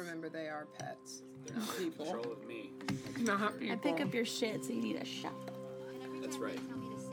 [0.00, 1.22] remember they are pets.
[1.44, 2.06] They're not in People.
[2.06, 2.72] control of me.
[3.20, 3.72] Not people.
[3.72, 5.50] I pick up your shit, so you need a shop.
[6.20, 6.58] That's right.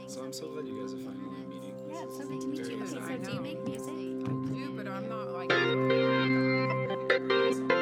[0.07, 1.73] So I'm so glad you guys are finally meeting.
[1.89, 2.77] Yeah, it's something to meet you.
[2.77, 3.89] Okay, so do you make music?
[3.89, 5.51] I do, but I'm not like.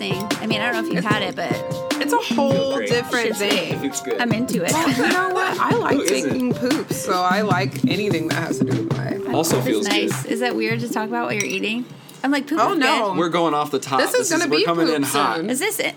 [0.00, 0.06] new.
[0.10, 0.42] It's a blessing.
[0.42, 2.88] I mean, I don't know if you've had it, but It's a whole great.
[2.90, 3.84] different Shit's thing.
[3.84, 4.20] It's good.
[4.20, 4.70] I'm into it.
[4.96, 5.58] you know what?
[5.58, 6.30] I like isn't?
[6.30, 9.32] taking poops, so I like anything that has to do with my.
[9.32, 10.22] also It's feels nice.
[10.22, 10.32] good.
[10.32, 11.84] Is that weird to talk about what you're eating?
[12.24, 13.14] I'm like, poop Oh, is no.
[13.16, 14.00] We're going off the top.
[14.00, 15.36] This is gonna we're be coming in poop hot.
[15.36, 15.50] soon.
[15.50, 15.94] Is this it?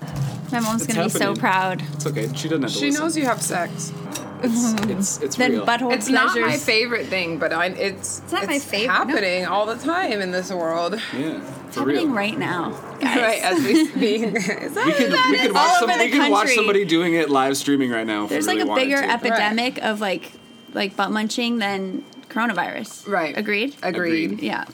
[0.51, 1.81] My mom's It's gonna be so proud.
[1.93, 2.27] It's okay.
[2.35, 3.01] She doesn't have to She listen.
[3.03, 3.91] knows you have sex.
[4.43, 5.65] It's it's, it's Then real.
[5.65, 8.93] butthole It's not my favorite thing, but I, it's It's not my favorite, no.
[8.93, 10.99] happening all the time in this world.
[11.17, 11.39] Yeah,
[11.71, 11.95] It's for real.
[11.99, 13.17] happening right now, guys.
[13.17, 14.21] Right as we speak.
[14.23, 16.83] Is that We could we could all watch some, over the we could watch somebody
[16.85, 18.25] doing it live streaming right now.
[18.25, 19.09] If There's really like a bigger to.
[19.09, 20.33] epidemic of like
[20.73, 23.07] like butt munching than coronavirus.
[23.07, 23.37] Right.
[23.37, 23.75] Agreed.
[23.81, 24.41] Agreed.
[24.41, 24.65] Yeah.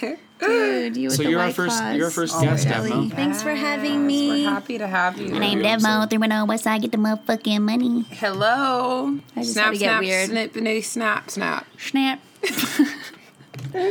[0.38, 1.96] Dude, you with So the you're our first Claws.
[1.96, 2.64] you're our first oh Always.
[2.64, 2.90] guest, Ellie.
[2.90, 3.10] Devmo.
[3.12, 4.44] Thanks for having Yes, me.
[4.44, 5.28] We're happy to have you.
[5.30, 8.02] My name Yeah, Devmo, so- 310 West Side, get the motherfucking money.
[8.10, 9.18] Hello.
[9.34, 10.30] I just snap, had to get snap, weird.
[10.30, 11.66] Snippity, snap, snap.
[11.78, 12.20] Snap.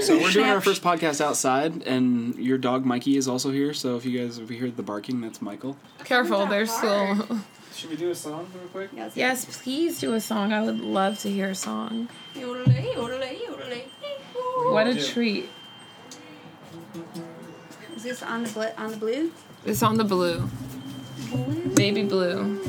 [0.01, 3.71] So we're doing our first podcast outside, and your dog Mikey is also here.
[3.73, 5.77] So if you guys if you heard the barking, that's Michael.
[6.03, 7.27] Careful, there's still.
[7.75, 8.89] Should we do a song real quick?
[8.95, 10.53] Yes, yes please do a song.
[10.53, 12.09] I would love to hear a song.
[14.71, 15.49] What a treat.
[17.95, 19.31] Is this on the bl- on the blue?
[19.65, 20.49] It's on the blue.
[21.75, 22.59] Baby blue.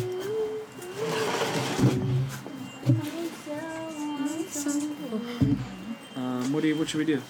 [6.47, 7.21] Um, what do you what should we do?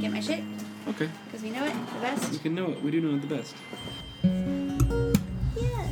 [0.00, 0.42] Get my shit
[0.88, 2.32] Okay, because we know it the best.
[2.32, 2.82] you can know it.
[2.82, 3.54] We do know it the best.
[5.56, 5.86] Yeah.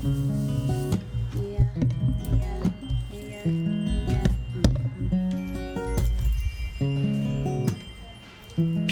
[1.35, 1.67] Yeah.
[3.13, 3.45] Yeah.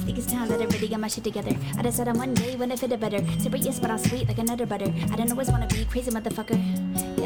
[0.05, 1.55] Think it's time that I really got my shit together.
[1.77, 3.23] I decided on one day when I fit it better.
[3.39, 4.91] Serious, but I'm sweet like another butter.
[5.11, 6.57] I don't always wanna be crazy, motherfucker.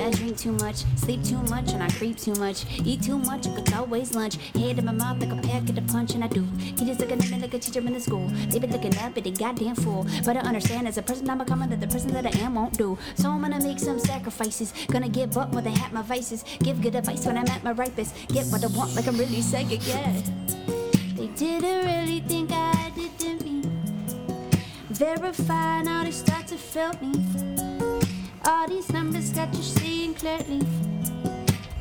[0.08, 2.64] I drink too much, sleep too much, and I creep too much.
[2.86, 4.38] Eat too much, it's always lunch.
[4.56, 6.48] Head in my mouth like a pack of punch, and I do.
[6.78, 8.30] Teachers looking at me like a teacher in the school.
[8.48, 10.08] They been looking up at the goddamn fool.
[10.24, 12.78] But I understand as a person I'm becoming that the person that I am won't
[12.78, 12.98] do.
[13.16, 14.74] So I'm gonna make some sacrifices.
[14.88, 16.46] Gonna give up when they have my vices.
[16.60, 18.16] Give good advice when I'm at my ripest.
[18.30, 20.22] Get what I want like I'm really psychic, yeah.
[21.18, 23.62] They didn't really think I did to me.
[24.90, 27.68] Verify now they start to feel me.
[28.46, 30.62] All these numbers got you seeing clearly.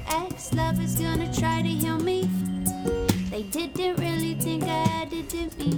[0.08, 2.28] Ex lovers gonna try to heal me.
[3.30, 5.70] They didn't really think I did to me.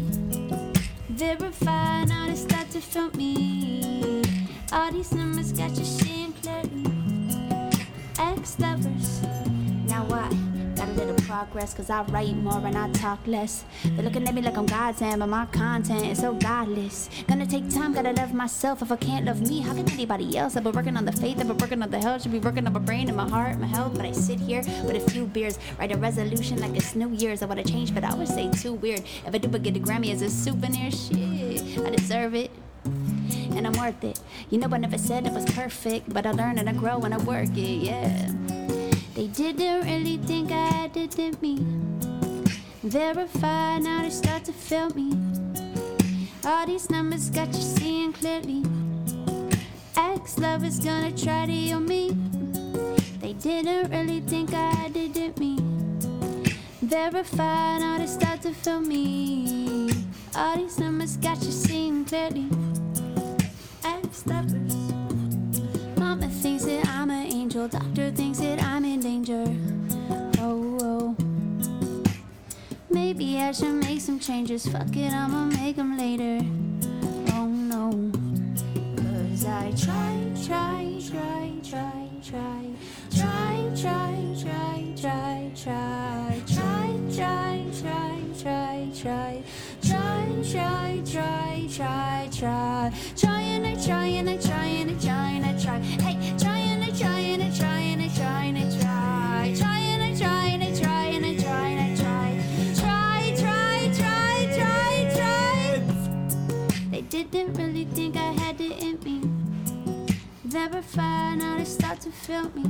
[1.10, 4.22] Verify now they start to feel me.
[4.72, 6.84] All these numbers got you seeing clearly.
[8.18, 9.22] Ex lovers.
[9.86, 10.57] Now what?
[10.98, 13.64] Little progress, cause I write more and I talk less.
[13.84, 17.08] They're looking at me like I'm God's hand, but my content is so godless.
[17.28, 18.82] Gonna take time, gotta love myself.
[18.82, 20.56] If I can't love me, how can anybody else?
[20.56, 22.22] I've been working on the faith, I've been working on the health.
[22.22, 23.94] Should be working on my brain and my heart, my health.
[23.94, 27.42] But I sit here with a few beers, write a resolution like it's New Year's.
[27.42, 29.04] I wanna change, but I would say too weird.
[29.24, 32.50] If I do, but get a Grammy as a souvenir, shit, I deserve it
[33.56, 34.18] and I'm worth it.
[34.50, 37.14] You know, I never said it was perfect, but I learn and I grow and
[37.14, 38.32] I work it, yeah.
[39.18, 41.58] They didn't really think I did to me.
[42.84, 45.12] Verify, now they start to feel me.
[46.46, 48.62] All these numbers got you seeing clearly.
[49.96, 52.16] Ex lovers gonna try to heal me.
[53.20, 55.58] They didn't really think I did to me.
[56.82, 59.90] Verify, now they start to feel me.
[60.36, 62.46] All these numbers got you seeing clearly.
[63.82, 64.77] Ex lovers.
[66.28, 67.68] Mama thinks that I'm an angel.
[67.68, 69.44] Doctor thinks that I'm in danger.
[70.38, 71.16] Oh, oh.
[72.90, 74.66] Maybe I should make some changes.
[74.66, 76.07] Fuck it, I'ma make them later.
[110.82, 112.64] Fine, now they start to feel me.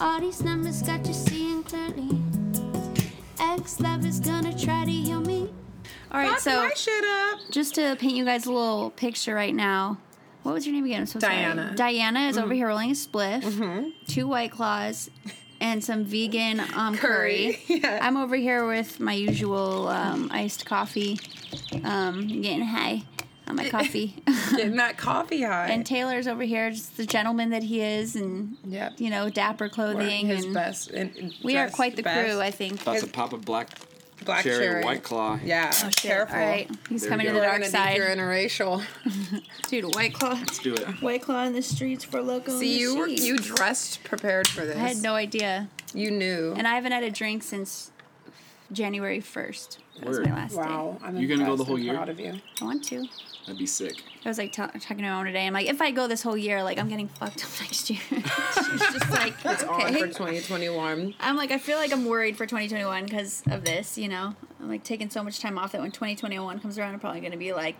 [0.00, 2.08] All these numbers got you seeing clearly.
[3.38, 5.50] Ex lover's gonna try to heal me.
[6.12, 7.38] All right, Fuck so my shit up.
[7.50, 9.98] just to paint you guys a little picture right now.
[10.42, 11.00] What was your name again?
[11.00, 11.62] I'm so Diana.
[11.64, 11.76] sorry.
[11.76, 15.10] Diana is over here rolling a spliff, two white claws,
[15.60, 17.58] and some vegan um, curry.
[17.66, 17.98] Curry, yeah.
[18.02, 21.18] I'm over here with my usual um, iced coffee,
[21.84, 23.02] um, getting high
[23.50, 24.16] on my coffee.
[24.56, 25.68] Getting that coffee high.
[25.68, 28.94] and Taylor's over here, just the gentleman that he is, and Yep.
[28.98, 30.26] you know, dapper Wearing clothing.
[30.26, 30.90] his and best.
[30.90, 32.30] And, and we are quite the best.
[32.30, 32.80] crew, I think.
[32.82, 33.68] About to pop a black,
[34.24, 34.84] Black cherry, cherry.
[34.84, 35.38] white claw.
[35.42, 35.70] Yeah.
[35.72, 35.96] Oh, shit.
[35.96, 36.36] Careful.
[36.36, 37.44] All right, he's There coming to the go.
[37.46, 37.94] We're dark side.
[37.94, 38.82] think you're interracial.
[39.68, 40.86] Dude, white claw, Let's do it.
[41.02, 42.58] white claw in the streets for local.
[42.58, 44.76] See, you were, you dressed prepared for this.
[44.76, 45.68] I had no idea.
[45.94, 46.54] You knew.
[46.56, 47.90] And I haven't had a drink since
[48.72, 49.78] January 1st.
[50.00, 50.98] That was my last wow.
[51.02, 51.94] I'm You gonna go the whole and year?
[51.94, 52.34] Proud of you.
[52.60, 53.06] I want to.
[53.50, 53.96] That'd be sick.
[54.24, 55.44] I was like t- talking to my mom today.
[55.44, 57.98] I'm like, if I go this whole year, like I'm getting fucked up next year.
[58.10, 61.14] She's just like, It's on for 2021.
[61.18, 63.98] I'm like, I feel like I'm worried for 2021 because of this.
[63.98, 67.00] You know, I'm like taking so much time off that when 2021 comes around, I'm
[67.00, 67.74] probably gonna be like,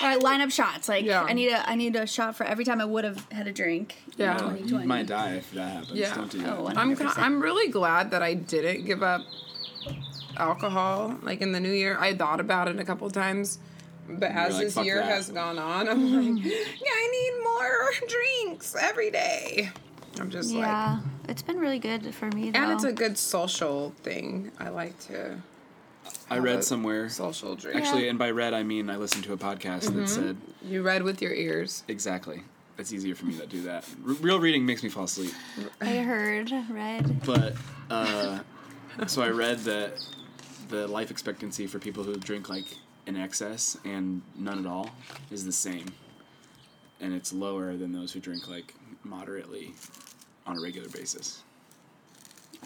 [0.00, 0.88] all right, line up shots.
[0.88, 1.24] Like, Yeah.
[1.24, 3.52] I need a, I need a shot for every time I would have had a
[3.52, 3.96] drink.
[4.06, 4.36] in Yeah.
[4.36, 4.86] Uh, you 2020.
[4.86, 5.94] might die if that happens.
[5.98, 6.14] Yeah.
[6.14, 6.56] Don't do that.
[6.58, 7.18] Oh, I'm 100%.
[7.18, 9.22] I'm really glad that I didn't give up
[10.36, 11.96] alcohol like in the new year.
[11.98, 13.58] I thought about it a couple times,
[14.08, 16.52] but as like, this year that." has gone on, I'm like, yeah,
[16.90, 19.70] I need more drinks every day.
[20.20, 22.50] I'm just like, Yeah, it's been really good for me.
[22.50, 22.58] Though.
[22.60, 24.50] and it's a good social thing.
[24.58, 25.36] I like to
[26.30, 27.08] I read somewhere.
[27.08, 27.76] social drink.
[27.80, 30.00] Actually, and by read I mean I listened to a podcast Mm-hmm.
[30.00, 31.84] that said You read with your ears.
[31.88, 32.42] exactly.
[32.78, 33.84] It's easier for me to do that.
[34.06, 35.32] R- real reading makes me fall asleep.
[35.80, 37.24] I heard, read.
[37.24, 37.54] But
[37.90, 38.38] uh,
[39.06, 40.00] so I read that
[40.68, 42.66] the life expectancy for people who drink like
[43.08, 44.90] in excess and none at all
[45.32, 45.86] is the same,
[47.00, 49.74] and it's lower than those who drink like moderately
[50.46, 51.42] on a regular basis.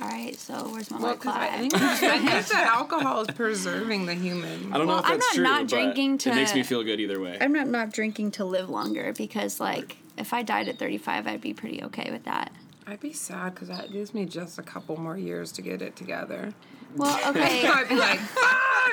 [0.01, 1.43] All right, so where's my Well, white because claw?
[1.43, 1.61] I at?
[1.61, 4.73] think, I think that alcohol is preserving the human.
[4.73, 6.63] I don't know Well, if I'm that's not true, not but drinking it makes me
[6.63, 7.37] feel good either way.
[7.41, 11.41] I'm not not drinking to live longer because like if I died at 35, I'd
[11.41, 12.53] be pretty okay with that.
[12.87, 15.95] I'd be sad because that gives me just a couple more years to get it
[15.95, 16.53] together.
[16.97, 18.19] Well, okay, I'd be like,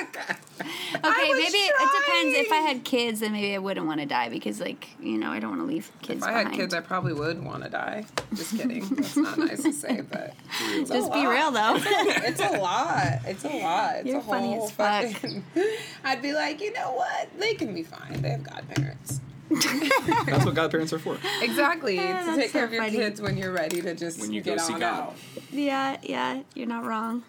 [0.06, 0.40] fuck.
[0.60, 2.38] okay, was maybe it depends.
[2.48, 5.30] If I had kids, then maybe I wouldn't want to die because like you know
[5.32, 6.48] I don't want to leave kids If I behind.
[6.50, 8.06] had kids, I probably would want to die.
[8.34, 8.88] Just kidding.
[8.90, 11.30] That's not nice to say, but it's a Just be lot.
[11.30, 11.76] real though.
[12.28, 13.20] It's a lot.
[13.26, 13.96] It's a lot.
[13.98, 15.06] It's You're a funny whole as fuck.
[15.08, 15.44] fucking.
[16.04, 17.30] I'd be like, you know what?
[17.40, 18.22] They can be fine.
[18.22, 19.22] They have godparents.
[19.50, 21.18] That's what godparents are for.
[21.42, 21.96] Exactly.
[21.96, 22.98] Yeah, to that's take care of your funny.
[22.98, 24.94] kids when you're ready to just When you get go see on God.
[25.10, 25.16] out.
[25.52, 27.24] yeah, yeah, you're not wrong.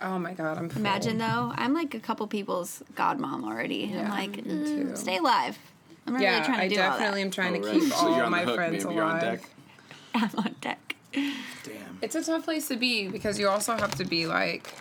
[0.00, 0.80] Oh my god, I'm full.
[0.80, 3.90] Imagine though, I'm like a couple people's godmom already.
[3.92, 4.96] Yeah, I'm like, me "Uh, too.
[4.96, 5.58] stay alive.
[6.06, 6.86] I'm not Yeah, really trying to I do that.
[6.86, 7.80] I definitely am trying Oh, to right.
[7.80, 8.94] keep So all you're on my the hook, friends babe.
[8.94, 9.40] You're on alive.
[9.42, 9.50] deck.
[10.14, 10.96] I'm on deck.
[11.12, 11.98] Damn.
[12.00, 14.72] It's a tough place to be because you also have to be like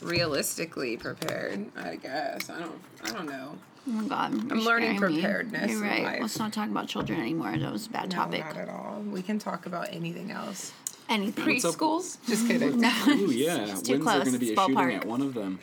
[0.00, 1.66] realistically prepared.
[1.76, 2.80] I guess I don't.
[3.04, 3.58] I don't know.
[3.86, 5.20] Oh my god, I'm you're learning scaring me.
[5.22, 6.02] preparedness You're in right.
[6.04, 6.20] life.
[6.22, 7.56] Let's not talk about children anymore.
[7.58, 8.40] That was a bad topic.
[8.44, 9.02] Not at all.
[9.10, 10.72] We can talk about anything else.
[11.12, 11.42] Anything.
[11.44, 11.48] up?
[11.74, 12.16] Preschools?
[12.26, 12.80] Just kidding.
[12.80, 13.56] no, Ooh yeah.
[13.66, 14.18] It's too When's there close.
[14.24, 14.94] going to be a shooting ballpark.
[14.96, 15.58] at one of them?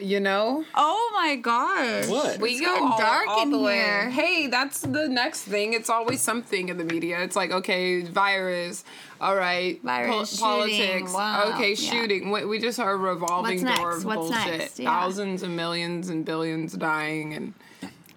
[0.00, 2.08] You know, Oh my gosh.
[2.08, 2.40] What?
[2.40, 3.74] we It's go all, dark all in the way.
[3.76, 4.10] here.
[4.10, 5.72] Hey, that's the next thing.
[5.74, 7.20] It's always something in the media.
[7.22, 8.84] It's like, okay, virus.
[9.20, 11.12] All right, Virus, pol- shooting, politics.
[11.14, 11.74] wow, Okay, yeah.
[11.74, 12.30] shooting.
[12.30, 13.98] We, we just are a revolving What's door next?
[14.00, 14.58] of What's bullshit.
[14.58, 14.78] next?
[14.78, 14.90] Yeah.
[14.90, 17.54] Thousands and millions and billions dying and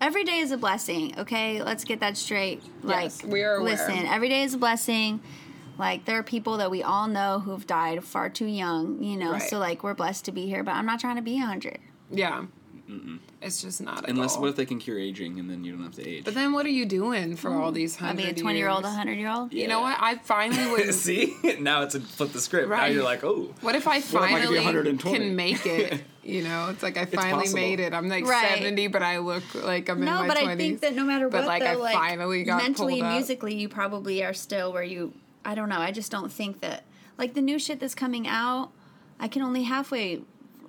[0.02, 1.62] Every day is a blessing, okay?
[1.62, 2.64] Let's get that straight.
[2.84, 3.72] Like, Yes, we are aware.
[3.76, 5.20] listen, every day is a blessing.
[5.80, 9.32] Like, there are people that we all know who've died far too young, you know?
[9.32, 9.42] Right.
[9.42, 11.80] So, like, we're blessed to be here, but I'm not trying to be 100.
[12.12, 12.46] yeah.
[13.42, 14.42] It's just not a Unless goal.
[14.42, 16.26] what if they can cure aging and then you don't have to age?
[16.26, 17.76] But then what are you doing for all mm.
[17.76, 18.96] these I'll hundred be a 20 year old, years?
[18.96, 19.54] 100 year old.
[19.54, 19.96] You know what?
[20.00, 20.94] I finally would.
[20.96, 22.68] See, now it's a flip the script.
[22.68, 22.92] Now Right.
[22.92, 26.02] you're like, oh, What if I if I could finally can make it?
[26.24, 27.94] You know, it's like I finally made it.
[27.94, 28.58] I'm like Right.
[28.58, 30.48] 70, but I look like I'm in No, but 20s.
[30.48, 33.06] I think that no matter But, what, like, though, I like finally got mentally, pulled
[33.06, 33.14] up.
[33.14, 35.14] musically, you probably are still where you.
[35.50, 35.80] I don't know.
[35.80, 36.84] I just don't think that
[37.18, 38.70] like the new shit that's coming out.
[39.20, 40.22] I can only halfway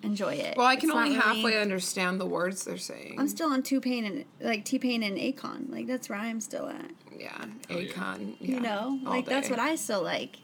[0.02, 0.56] enjoy it.
[0.56, 3.16] Well, I can It's not only really- halfway understand the words they're saying.
[3.18, 5.70] I'm still on T Pain and like T Pain and Akon.
[5.70, 6.90] Like that's where I'm still at.
[7.14, 7.92] yeah, Oh, yeah.
[7.92, 8.36] Akon.
[8.40, 10.36] Yeah, You know, all like that's what I still like.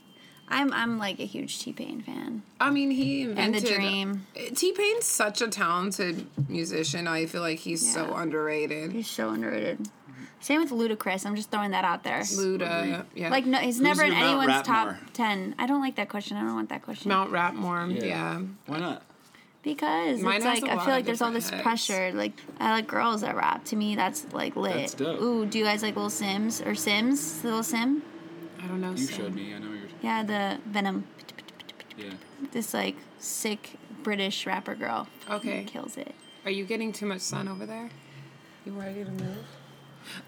[0.48, 2.42] I'm I'm like a huge T Pain fan.
[2.60, 4.26] I mean, he And invented the Dream.
[4.54, 7.08] T Pain's such a talented musician.
[7.08, 8.92] I feel like he's so underrated.
[8.92, 9.88] He's so underrated.
[10.40, 11.24] Same with Ludacris.
[11.26, 12.20] I'm just throwing that out there.
[12.20, 14.98] Luda, yeah, Like no, he's never in your Mount anyone's top Rapmore?
[15.12, 15.54] ten.
[15.58, 16.36] I don't like that question.
[16.36, 17.08] I don't want that question.
[17.08, 18.40] Mount Rapmore, yeah.
[18.66, 19.02] Why not?
[19.62, 21.50] because Mine it's has like a I lot feel of like there's all different this
[21.50, 21.62] hooks.
[21.88, 22.12] pressure.
[22.14, 23.64] Like I like girls that rap.
[23.64, 24.74] To me, that's like lit.
[24.74, 25.20] That's dope.
[25.20, 27.42] Ooh, do you guys like Lil Simz or Simz?
[27.42, 28.02] Lil Sim?
[28.62, 28.92] I don't know.
[28.92, 29.52] You so- showed me.
[29.54, 29.88] I know you're.
[30.02, 31.04] Yeah, the Venom.
[31.98, 32.12] Yeah.
[32.52, 33.70] This like sick
[34.04, 35.08] British rapper girl.
[35.28, 35.64] Okay.
[35.64, 36.14] kills it.
[36.44, 37.90] Are you getting too much sun over there?
[38.64, 39.36] You ready to move?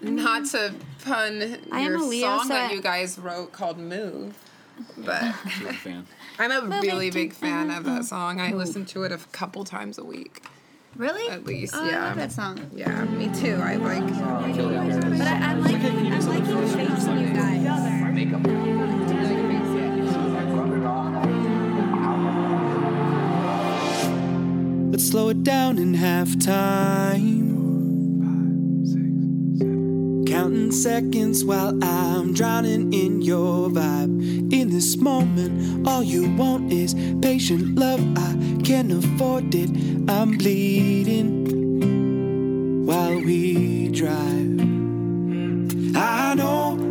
[0.01, 3.51] Not to pun I am your a Leo, song so that I- you guys wrote
[3.51, 4.35] called "Move,"
[4.97, 5.21] but
[5.61, 6.05] You're fan.
[6.39, 8.39] I'm a Moving really to big fan of that song.
[8.39, 10.43] I listen to it a couple times a week.
[10.95, 11.29] Really?
[11.29, 12.05] At least, oh, I yeah.
[12.07, 12.71] love that song.
[12.73, 13.55] Yeah, me too.
[13.61, 14.01] I like.
[14.03, 15.17] It.
[15.17, 18.59] But I, I'm liking, I'm liking Faith's new guy.
[24.91, 27.58] Let's slow it down in halftime.
[30.39, 34.53] Counting seconds while I'm drowning in your vibe.
[34.53, 37.99] In this moment, all you want is patient love.
[38.17, 39.69] I can't afford it.
[40.09, 41.27] I'm bleeding
[42.85, 44.61] while we drive.
[45.97, 46.88] I know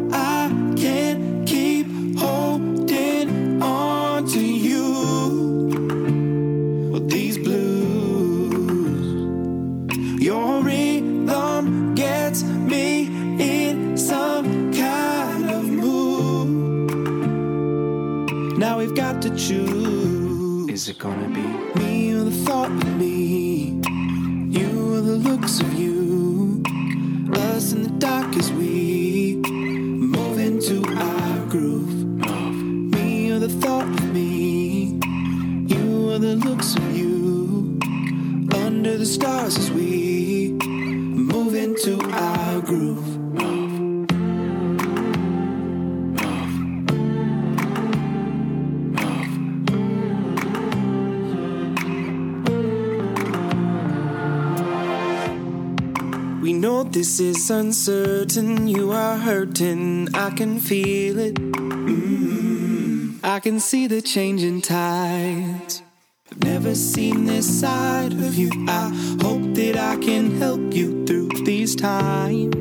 [57.51, 58.69] uncertain.
[58.69, 60.09] You are hurting.
[60.15, 61.35] I can feel it.
[61.35, 63.21] Mm.
[63.23, 65.83] I can see the changing tides.
[66.31, 68.51] I've never seen this side of you.
[68.69, 68.89] I
[69.23, 72.55] hope that I can help you through these times.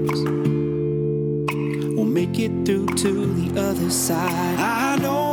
[1.96, 4.60] We'll make it through to the other side.
[4.60, 5.27] I know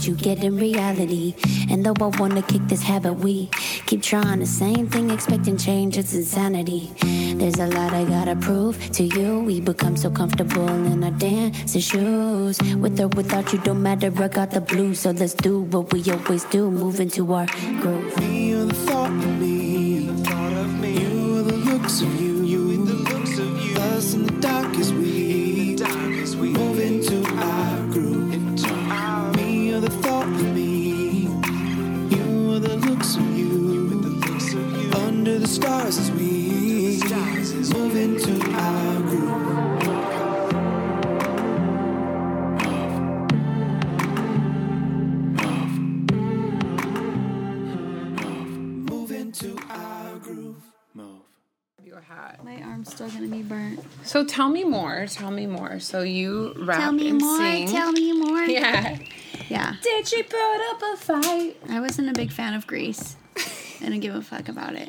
[0.00, 1.34] what you get in reality.
[1.68, 3.50] And though I wanna kick this habit, we
[3.84, 6.90] keep trying the same thing, expecting change, it's insanity.
[7.34, 9.40] There's a lot I gotta prove to you.
[9.40, 12.58] We become so comfortable in our dancing shoes.
[12.78, 15.00] With or without you, don't matter, I got the blues.
[15.00, 17.46] So let's do what we always do, move into our
[17.82, 18.16] groove.
[18.16, 20.08] Or the thought of me.
[21.00, 22.29] You the looks of you,
[54.10, 55.06] So tell me more.
[55.06, 55.78] Tell me more.
[55.78, 57.36] So you rap Tell me and more.
[57.36, 57.68] sing.
[57.68, 58.42] Tell me more.
[58.48, 58.98] Yeah.
[59.48, 59.76] Yeah.
[59.82, 61.56] Did she put up a fight?
[61.68, 63.14] I wasn't a big fan of Grease.
[63.36, 64.88] I didn't give a fuck about it.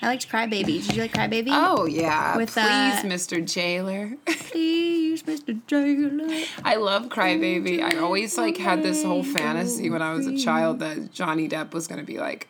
[0.00, 0.86] I liked Crybaby.
[0.86, 1.48] Did you like Crybaby?
[1.50, 2.36] Oh yeah.
[2.36, 3.44] With, Please, uh, Mr.
[3.44, 4.16] Jailer.
[4.26, 5.60] Please, Mr.
[5.66, 6.44] Jailer.
[6.64, 7.82] I love Crybaby.
[7.82, 11.74] I always like had this whole fantasy when I was a child that Johnny Depp
[11.74, 12.48] was gonna be like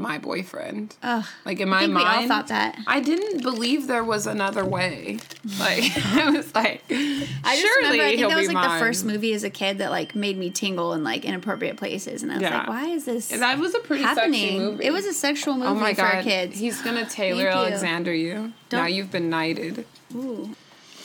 [0.00, 0.96] my boyfriend.
[1.02, 1.24] Ugh.
[1.44, 2.76] Like in my think we mind, all thought that.
[2.86, 5.18] I didn't believe there was another way.
[5.58, 8.78] Like I was like, I just surely remember, I think that was like mine.
[8.78, 12.22] the first movie as a kid that like made me tingle in like inappropriate places,
[12.22, 12.58] and I was Yeah.
[12.58, 14.58] like, why is this And that was a pretty sexy happening?
[14.58, 14.84] movie.
[14.84, 16.58] It was a sexual movie Oh my for god, kids.
[16.58, 17.48] he's gonna Taylor.
[17.48, 18.34] Alexander you.
[18.34, 18.52] Now
[18.84, 19.84] Don't- you've been knighted.
[20.14, 20.54] Ooh.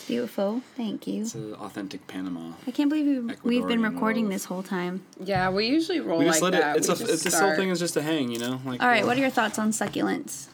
[0.07, 0.61] Beautiful.
[0.77, 1.21] Thank you.
[1.23, 2.51] It's an authentic Panama.
[2.67, 4.33] I can't believe we, we've been recording love.
[4.33, 5.03] this whole time.
[5.19, 6.75] Yeah, we usually roll We like just let that.
[6.75, 6.79] it.
[6.79, 6.97] It's We a.
[6.97, 8.59] just It's, this whole thing is just a hang, you know.
[8.65, 8.81] Like.
[8.83, 10.47] All right, uh, what are your thoughts on succulents?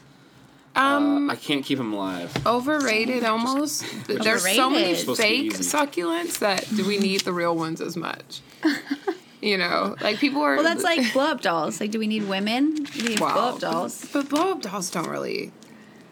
[0.74, 2.34] um I can't keep them alive.
[2.46, 3.84] overrated almost.
[4.06, 4.98] There's so many Overrated.
[5.00, 8.40] Supposed to be fake succulents that do we need the real ones as much?
[9.42, 10.54] you know, like people are.
[10.54, 11.78] Well, that's like blow up dolls.
[11.78, 12.84] Like, do we need women?
[12.84, 13.34] Do we need Wow.
[13.34, 14.06] blow up dolls?
[14.14, 15.52] But blow up dolls don't really.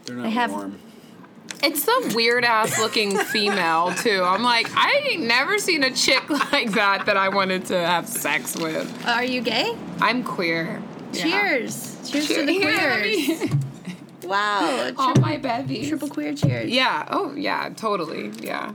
[0.05, 0.79] They're not They have- warm.
[1.63, 4.23] It's some weird ass looking female too.
[4.23, 8.09] I'm like, I ain't never seen a chick like that that I wanted to have
[8.09, 9.07] sex with.
[9.07, 9.77] Are you gay?
[10.01, 10.83] I'm queer.
[11.13, 11.23] Yeah.
[11.23, 12.11] Cheers.
[12.11, 13.01] Cheers to the Yeah.
[13.01, 13.51] queers.
[14.25, 14.93] Wow.
[14.97, 15.89] All my bevies.
[15.89, 16.71] triple queer cheers.
[16.71, 17.07] Yeah.
[17.11, 17.69] Oh, yeah.
[17.77, 18.29] Totally.
[18.41, 18.75] Yeah.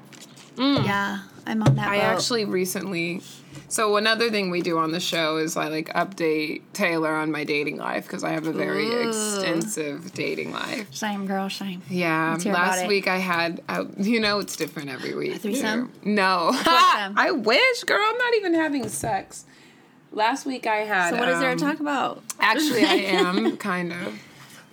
[0.57, 2.03] Yeah, I'm on that I boat.
[2.03, 3.21] actually recently.
[3.67, 7.43] So another thing we do on the show is I like update Taylor on my
[7.43, 9.07] dating life because I have a very Ooh.
[9.09, 10.93] extensive dating life.
[10.93, 11.81] Same girl, same.
[11.89, 12.37] Yeah.
[12.45, 15.41] Last week I had, uh, you know, it's different every week.
[15.41, 15.91] threesome?
[16.03, 16.51] No.
[16.53, 16.65] threesome?
[17.17, 18.05] I wish, girl.
[18.05, 19.45] I'm not even having sex.
[20.11, 21.09] Last week I had.
[21.11, 22.23] So what is there um, to talk about?
[22.39, 24.19] Actually, I am kind of.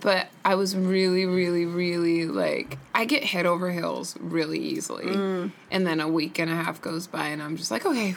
[0.03, 5.53] But I was really, really, really like I get head over heels really easily, Mm.
[5.71, 8.15] and then a week and a half goes by, and I'm just like, okay,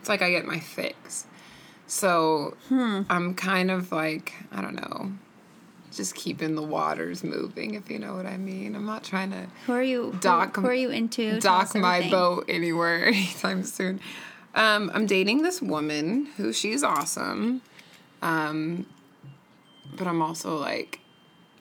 [0.00, 1.26] it's like I get my fix.
[1.86, 3.02] So Hmm.
[3.08, 5.12] I'm kind of like I don't know,
[5.92, 8.74] just keeping the waters moving, if you know what I mean.
[8.74, 10.16] I'm not trying to Who are you?
[10.20, 11.38] Dock- who are you into?
[11.40, 12.10] Dock my everything.
[12.10, 14.00] boat anywhere anytime soon.
[14.56, 17.62] Um, I'm dating this woman who she's awesome,
[18.20, 18.86] um,
[19.96, 20.98] but I'm also like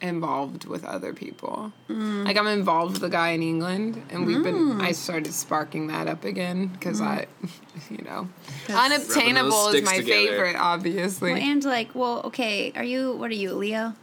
[0.02, 1.72] involved with other people.
[1.90, 2.26] Mm.
[2.26, 4.80] Like I'm involved with a guy in England, and we've been.
[4.82, 7.28] I started sparking that up again because I,
[7.90, 8.30] you know,
[8.70, 10.28] unobtainable is my together.
[10.30, 10.56] favorite.
[10.56, 13.14] Obviously, Well, and like, well, okay, are you?
[13.14, 13.94] What are you, Leo?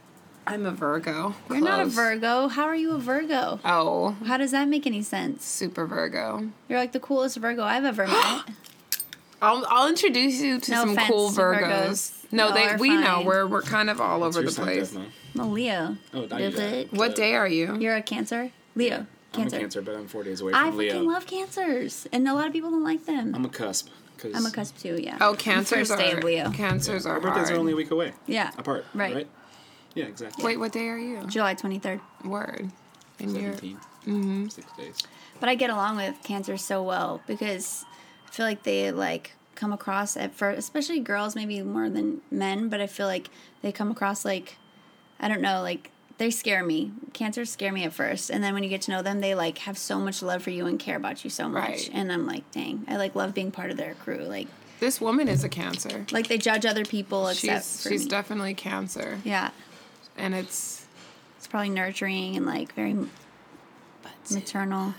[0.45, 1.35] I'm a Virgo.
[1.49, 2.47] You're not a Virgo.
[2.47, 3.59] How are you a Virgo?
[3.65, 5.43] Oh, How does that make any sense?
[5.43, 6.49] super Virgo.
[6.69, 8.45] You're like the coolest Virgo I've ever met.
[9.41, 12.16] I'll I'll introduce you to No some offense cool to Virgos.
[12.29, 12.33] Virgos.
[12.33, 14.93] No, they are we know we're we're kind of all over the place.
[14.93, 15.51] Devmo.
[15.53, 15.97] Leo.
[16.13, 16.93] Oh, not Is it?
[16.93, 17.77] What day are you?
[17.79, 18.51] You're a Cancer.
[18.75, 19.05] Leo.
[19.33, 19.55] I'm Cancer.
[19.57, 20.93] a Cancer, but I'm four days away I from Leo.
[20.93, 23.35] fucking love cancers, and a lot of people don't like them.
[23.35, 23.89] I'm a cusp.
[24.17, 24.99] Cause I'm a cusp too.
[24.99, 25.17] Yeah.
[25.21, 26.49] Oh, I'm cancers first day are of Leo.
[26.51, 27.57] cancers Our are birthdays hard.
[27.57, 28.51] are only a week away Yeah.
[28.57, 28.85] apart.
[28.95, 29.13] Right.
[29.13, 29.27] Right.
[29.93, 30.43] Yeah, exactly.
[30.43, 31.23] Wait, what day are you?
[31.27, 31.99] July 23rd.
[32.25, 32.71] Word.
[33.19, 33.77] And 17.
[34.07, 34.47] Mm-hmm.
[34.47, 34.97] Six days.
[35.39, 37.85] But I get along with cancers so well because
[38.27, 42.69] I feel like they like come across at first, especially girls, maybe more than men.
[42.69, 43.29] But I feel like
[43.61, 44.55] they come across like
[45.19, 46.91] I don't know, like they scare me.
[47.13, 49.57] Cancers scare me at first, and then when you get to know them, they like
[49.59, 51.67] have so much love for you and care about you so much.
[51.69, 51.89] Right.
[51.93, 54.19] And I'm like, dang, I like love being part of their crew.
[54.19, 54.47] Like,
[54.79, 56.05] this woman is a cancer.
[56.11, 58.09] like they judge other people except She's she's me.
[58.09, 59.51] definitely cancer, yeah,
[60.15, 60.85] and it's
[61.37, 62.95] it's probably nurturing and like very
[64.31, 64.93] maternal.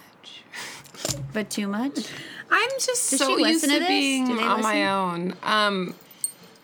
[1.32, 2.08] But too much.
[2.50, 3.88] I'm just Does so she used listen to, to this?
[3.88, 4.88] being Do they on my listen?
[4.88, 5.34] own.
[5.42, 5.94] Um,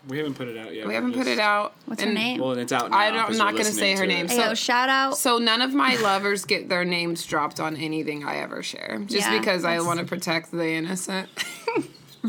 [0.09, 0.87] We haven't put it out yet.
[0.87, 1.75] we haven't put it out.
[1.87, 2.41] What's her and- name?
[2.41, 2.97] Well, and it's out now.
[2.97, 4.27] I don't- I'm 'cause not you're gonna say listening her to name.
[4.27, 4.31] it.
[4.31, 5.19] So- yo, shout out.
[5.19, 9.31] So none of my lovers get their names dropped on anything I ever share, just
[9.31, 11.29] Yeah, because I that's- want to protect the innocent.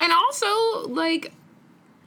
[0.00, 1.32] and also, like,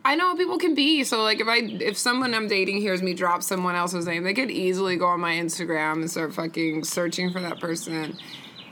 [0.06, 1.04] I know how people can be.
[1.04, 4.34] So, like, if I if someone I'm dating hears me drop someone else's name, they
[4.34, 8.18] could easily go on my Instagram and start fucking searching for that person,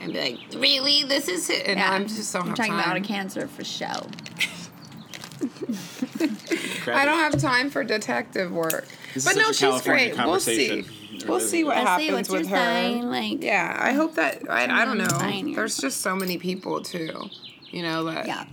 [0.00, 1.92] and be like, "Really, this is it?" And Yeah.
[1.92, 2.80] I'm just so I'm talking time.
[2.80, 4.06] about a cancer for show.
[6.88, 8.86] I don't have time for detective work.
[9.14, 10.16] This but no, she's great.
[10.16, 10.84] We'll see.
[11.26, 12.56] We'll see what Let's happens what's your with her.
[12.56, 13.10] sign?
[13.10, 15.54] Like, Yeah, I hope that I, I don't mm, know.
[15.54, 17.28] There's just so many people too.
[17.70, 18.44] You know that yeah.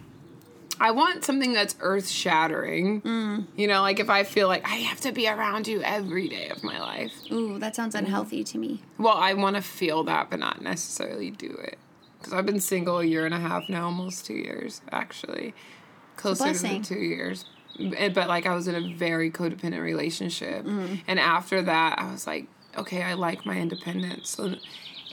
[0.79, 3.01] I want something that's earth shattering.
[3.01, 3.45] Mm.
[3.55, 6.49] You know, like if I feel like I have to be around you every day
[6.49, 7.13] of my life.
[7.31, 8.81] Ooh, that sounds unhealthy to me.
[8.97, 11.77] Well, I want to feel that, but not necessarily do it.
[12.17, 15.53] Because I've been single a year and a half now, almost two years actually,
[16.15, 17.45] closer to two years.
[17.79, 21.01] Eh, But like I was in a very codependent relationship, Mm.
[21.07, 24.29] and after that, I was like, okay, I like my independence.
[24.31, 24.55] So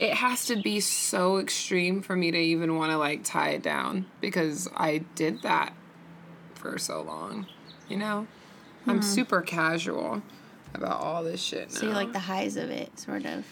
[0.01, 3.61] it has to be so extreme for me to even want to like tie it
[3.61, 5.73] down because I did that
[6.55, 7.45] for so long.
[7.87, 8.27] You know,
[8.87, 10.21] I'm super casual
[10.73, 11.73] about all this shit now.
[11.73, 11.75] Hmm.
[11.77, 13.45] So you like the highs of it, sort of.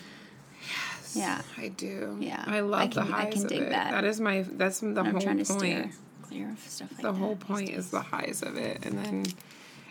[0.61, 1.13] Yes.
[1.15, 1.41] Yeah.
[1.57, 2.17] I do.
[2.19, 2.43] Yeah.
[2.47, 3.69] I love I can- the I highs can of dig it.
[3.69, 3.91] that.
[3.91, 4.43] That is my.
[4.49, 5.59] That's the I'm whole trying to point.
[5.59, 5.91] steer
[6.23, 7.13] clear of stuff like The that.
[7.13, 9.25] The whole point is the highs of it, and then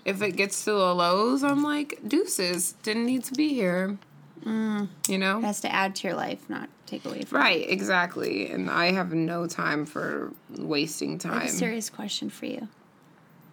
[0.04, 2.72] if it gets to the lows, I'm like deuces.
[2.82, 3.98] Didn't need to be here.
[4.44, 4.88] Mm.
[5.08, 5.38] You know?
[5.38, 7.70] It has to add to your life, not take away from Right, it.
[7.70, 8.50] exactly.
[8.50, 11.32] And I have no time for wasting time.
[11.32, 12.68] I have a serious question for you.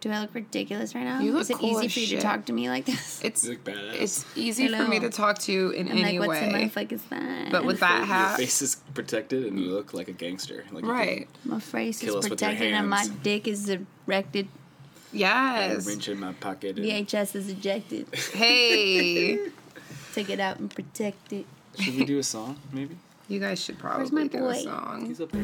[0.02, 1.20] Do I look ridiculous right now?
[1.20, 2.20] You look Is it cool easy for you shit.
[2.20, 3.22] to talk to me like this?
[3.24, 6.52] It's It's easy for me to talk to you in I'm any like, What's in
[6.52, 7.52] my like, is that?
[7.52, 10.64] But with that hat, your face is protected and you look like a gangster.
[10.72, 13.68] Like right, my face is protected and my dick is
[14.06, 14.48] erected.
[15.12, 16.76] Yes, I wrench in my pocket.
[16.76, 18.06] VHS is ejected.
[18.34, 19.40] Hey
[20.16, 21.46] take it out and protect it.
[21.78, 22.98] Should we do a song, maybe?
[23.28, 25.06] You guys should probably do a song.
[25.06, 25.44] He's up there.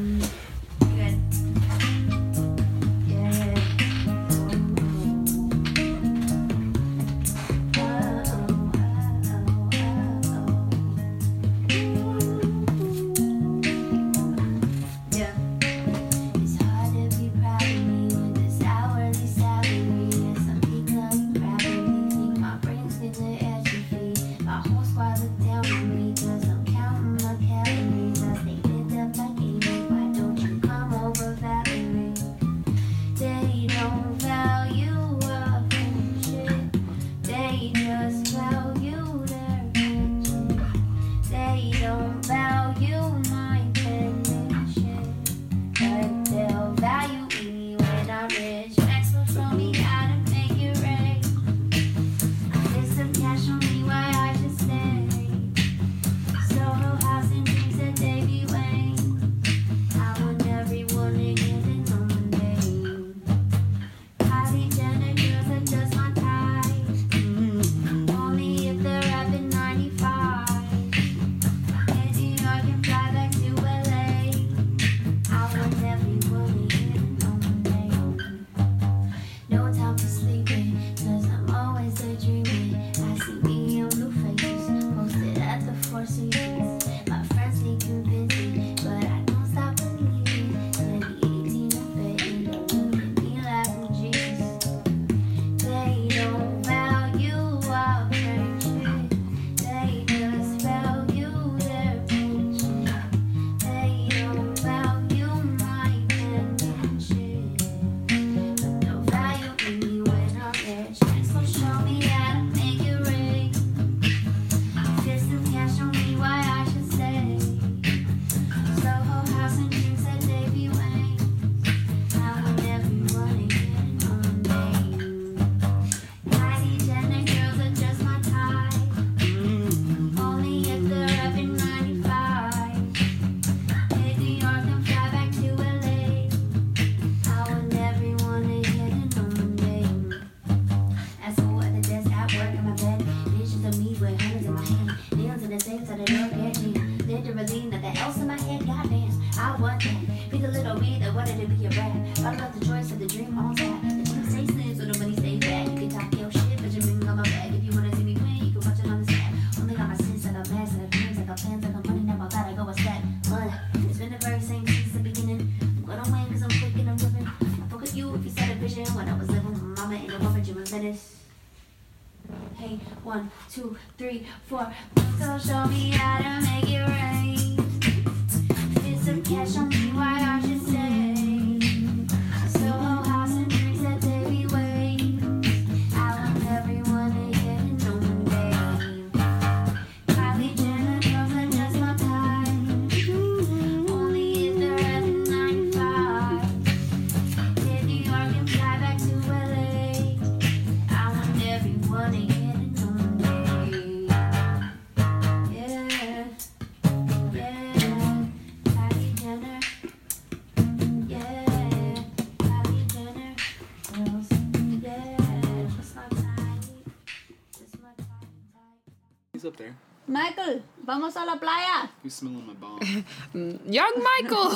[223.82, 224.50] young Michael.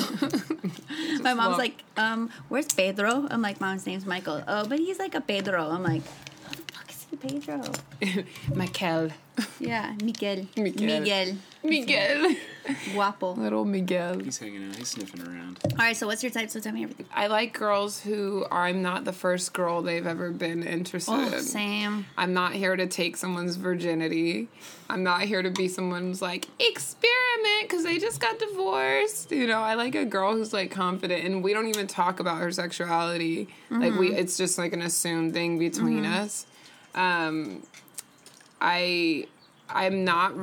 [1.21, 3.27] My mom's like, um, where's Pedro?
[3.29, 4.43] I'm like, mom's name's Michael.
[4.47, 5.69] Oh, but he's like a Pedro.
[5.69, 6.03] I'm like,
[7.17, 7.61] Pedro.
[8.55, 9.11] Mikel.
[9.59, 10.47] Yeah, Miguel.
[10.55, 10.99] Miguel.
[10.99, 11.37] Miguel.
[11.63, 12.35] Miguel.
[12.93, 13.33] Guapo.
[13.33, 14.19] Little Miguel.
[14.19, 14.75] He's hanging out.
[14.75, 15.59] He's sniffing around.
[15.63, 16.49] All right, so what's your type?
[16.49, 17.05] So tell me everything.
[17.13, 21.41] I like girls who I'm not the first girl they've ever been interested oh, in.
[21.41, 22.05] Same.
[22.17, 24.47] I'm not here to take someone's virginity.
[24.89, 29.31] I'm not here to be someone's like experiment because they just got divorced.
[29.31, 32.39] You know, I like a girl who's like confident, and we don't even talk about
[32.39, 33.45] her sexuality.
[33.69, 33.81] Mm-hmm.
[33.81, 34.17] Like we, mm-hmm.
[34.17, 36.23] it's just like an assumed thing between mm-hmm.
[36.23, 36.47] us.
[36.97, 37.63] Um,
[38.59, 39.27] I
[39.69, 40.33] I'm not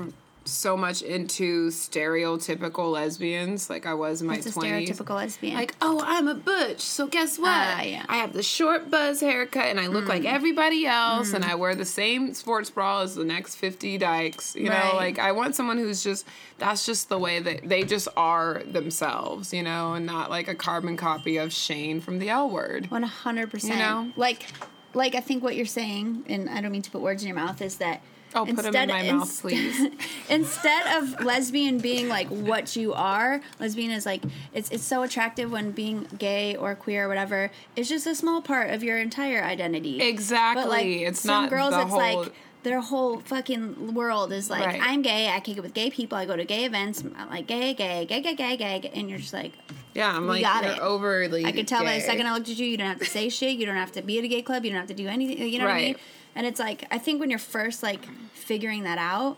[0.46, 4.90] so much into stereotypical lesbians like I was in my twenties.
[4.90, 7.80] Stereotypical lesbian, like oh I'm a butch, so guess ah, what?
[7.80, 8.06] Uh, yeah.
[8.08, 10.08] I have the short buzz haircut and I look mm.
[10.08, 11.34] like everybody else, mm.
[11.36, 14.54] and I wear the same sports bra as the next fifty dykes.
[14.54, 14.92] You right.
[14.92, 16.26] know, like I want someone who's just
[16.58, 19.52] that's just the way that they just are themselves.
[19.52, 22.90] You know, and not like a carbon copy of Shane from the L Word.
[22.90, 23.74] One hundred percent.
[23.74, 24.46] You know, like
[24.94, 27.37] like I think what you're saying, and I don't mean to put words in your
[27.37, 28.00] mouth, is that.
[28.37, 29.90] Oh, put 'em in my mouth, please.
[30.28, 35.52] instead of lesbian being like what you are, lesbian is like it's it's so attractive
[35.52, 37.52] when being gay or queer or whatever.
[37.76, 40.02] It's just a small part of your entire identity.
[40.02, 40.64] Exactly.
[40.64, 42.33] Like it's some not girls, the it's whole like
[42.64, 44.81] their whole fucking world is like Right.
[44.83, 45.29] I'm gay.
[45.29, 46.18] I kick it with gay people.
[46.18, 47.05] I go to gay events.
[47.16, 49.53] I'm like gay, gay, gay, gay, gay, gay, gay, and you're just like
[49.94, 50.79] Yeah, I'm like got you're it.
[50.81, 53.05] overly I could tell by the second I looked at you, you don't have to
[53.05, 53.57] say shit.
[53.57, 54.64] You don't have to be at a gay club.
[54.64, 55.46] You don't have to do anything.
[55.46, 55.96] You know what I mean?
[56.35, 59.37] And it's like I think when you're first like figuring that out,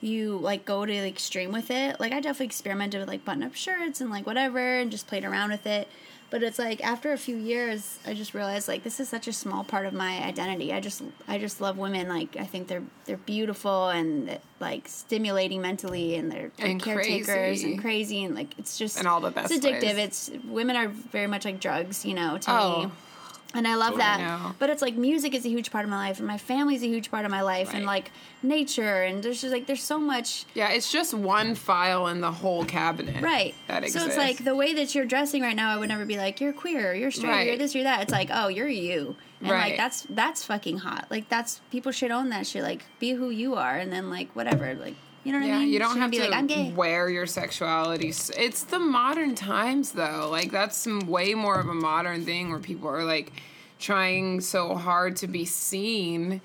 [0.00, 1.98] you like go to the extreme with it.
[1.98, 5.24] Like I definitely experimented with like button up shirts and like whatever, and just played
[5.24, 5.88] around with it.
[6.28, 9.32] But it's like after a few years, I just realized like this is such a
[9.32, 10.72] small part of my identity.
[10.72, 12.08] I just I just love women.
[12.08, 17.26] Like I think they're they're beautiful and like stimulating mentally, and they're, they're And caretakers
[17.26, 17.72] crazy.
[17.74, 19.82] and crazy, and like it's just and all the best It's addictive.
[19.96, 20.28] ways.
[20.30, 22.82] It's women are very much like drugs, you know, to Oh.
[22.86, 22.90] me.
[23.56, 24.20] And I love that.
[24.20, 24.54] know.
[24.58, 26.86] But it's like music is a huge part of my life and my family's a
[26.86, 28.10] huge part of my life and like
[28.42, 32.30] nature and there's just like there's so much Yeah, it's just one file in the
[32.32, 33.22] whole cabinet.
[33.22, 33.54] Right.
[33.68, 34.02] That exists.
[34.02, 36.40] So it's like the way that you're dressing right now, I would never be like,
[36.40, 37.46] you're queer, you're straight, Right.
[37.48, 38.02] you're this, you're that.
[38.02, 39.16] It's like, oh, you're you.
[39.40, 39.70] And Right.
[39.70, 41.06] like that's that's fucking hot.
[41.10, 42.62] Like that's people should own that shit.
[42.62, 44.74] Like be who you are and then like whatever.
[44.74, 44.94] Like
[45.26, 45.68] you know what Yeah, I mean?
[45.70, 46.72] you don't Shouldn't have be to like, I'm gay.
[46.72, 48.08] wear your sexuality.
[48.08, 50.28] It's the modern times though.
[50.30, 53.32] Like that's some way more of a modern thing where people are like
[53.80, 56.40] trying so hard to be seen.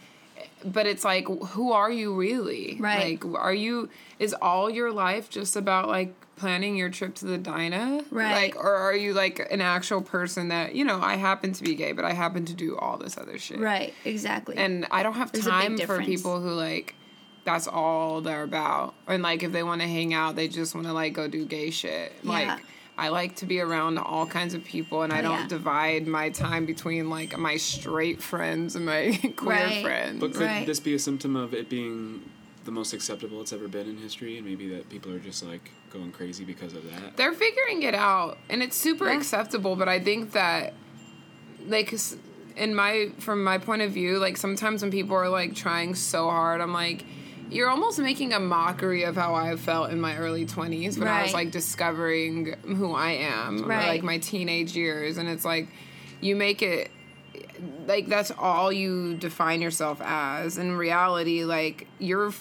[0.65, 2.77] But it's like, who are you really?
[2.79, 3.23] Right.
[3.23, 3.89] Like, are you?
[4.19, 8.03] Is all your life just about like planning your trip to the Dinah?
[8.11, 8.31] Right.
[8.31, 10.99] Like, or are you like an actual person that you know?
[11.01, 13.59] I happen to be gay, but I happen to do all this other shit.
[13.59, 14.55] Right, exactly.
[14.57, 16.93] And I don't have There's time for people who like
[17.43, 18.93] that's all they're about.
[19.07, 21.45] And like if they want to hang out, they just want to like go do
[21.45, 22.11] gay shit.
[22.23, 22.29] Yeah.
[22.31, 22.59] Like
[22.97, 25.47] I like to be around all kinds of people and I oh, don't Yeah.
[25.47, 29.83] divide my time between like my straight friends and my queer Right.
[29.83, 30.19] friends.
[30.19, 30.65] But could Right.
[30.67, 32.21] this be a symptom of it being
[32.63, 35.71] the most acceptable it's ever been in history, and maybe that people are just like
[35.89, 37.17] going crazy because of that?
[37.17, 39.17] they're figuring it out and it's super Yeah.
[39.17, 40.73] acceptable but i think that
[41.67, 41.91] like
[42.55, 46.29] in my from my point of view like sometimes when people are like trying so
[46.29, 47.03] hard i'm like
[47.51, 51.23] you're almost making a mockery of how I felt in my early 20s when I
[51.23, 53.87] was like discovering who I am or Right.
[53.87, 55.67] like my teenage years and it's like
[56.21, 56.89] you make it
[57.87, 62.31] like that's all you define yourself as in reality like you're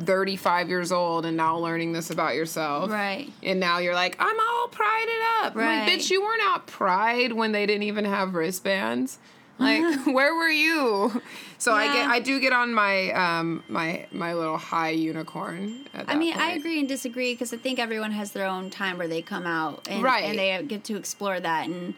[0.00, 3.28] 35 years old and now learning this about yourself Right.
[3.42, 5.78] and now you're like i'm all prided up I'm Right.
[5.88, 9.18] like bitch you weren't out pride when they didn't even have wristbands
[9.58, 11.20] like where were you
[11.58, 16.02] so i get i do get on my um my my little high unicorn at
[16.08, 18.98] I that mean, I agree and disagree because I think everyone has their own time
[18.98, 20.24] where they come out and, Right.
[20.24, 21.66] and they get to explore that.
[21.66, 21.94] And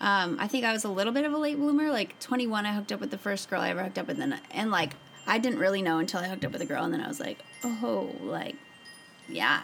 [0.00, 1.90] um, I think I was a little bit of a late bloomer.
[1.90, 4.32] Like 21, I hooked up with the first girl I ever hooked up with, and,
[4.32, 4.94] then, and like
[5.26, 7.20] I didn't really know until I hooked up with a girl, and then I was
[7.20, 8.54] like, oh, like,
[9.28, 9.62] yeah.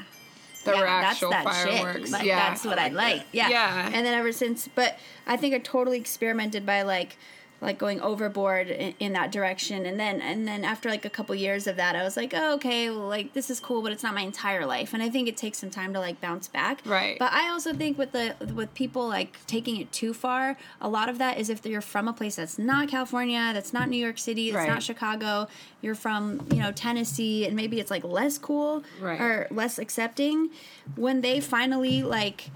[0.64, 2.00] The yeah, actual fireworks.
[2.00, 2.10] Shit.
[2.10, 3.22] Like, Yeah, that's what I like.
[3.32, 3.48] Yeah.
[3.48, 3.90] Yeah.
[3.92, 7.16] And then ever since, but I think I totally experimented by like,
[7.60, 11.34] like going overboard in, in that direction, and then and then after like a couple
[11.34, 14.02] years of that, I was like, oh, okay, well, like this is cool, but it's
[14.02, 16.80] not my entire life, and I think it takes some time to like bounce back.
[16.84, 17.18] Right.
[17.18, 21.08] But I also think with the with people like taking it too far, a lot
[21.08, 24.18] of that is if you're from a place that's not California, that's not New York
[24.18, 24.72] City, that's Right.
[24.74, 25.48] not Chicago,
[25.80, 29.20] you're from you know Tennessee, and maybe it's like less cool Right.
[29.20, 30.50] or less accepting.
[30.94, 32.50] When they finally like,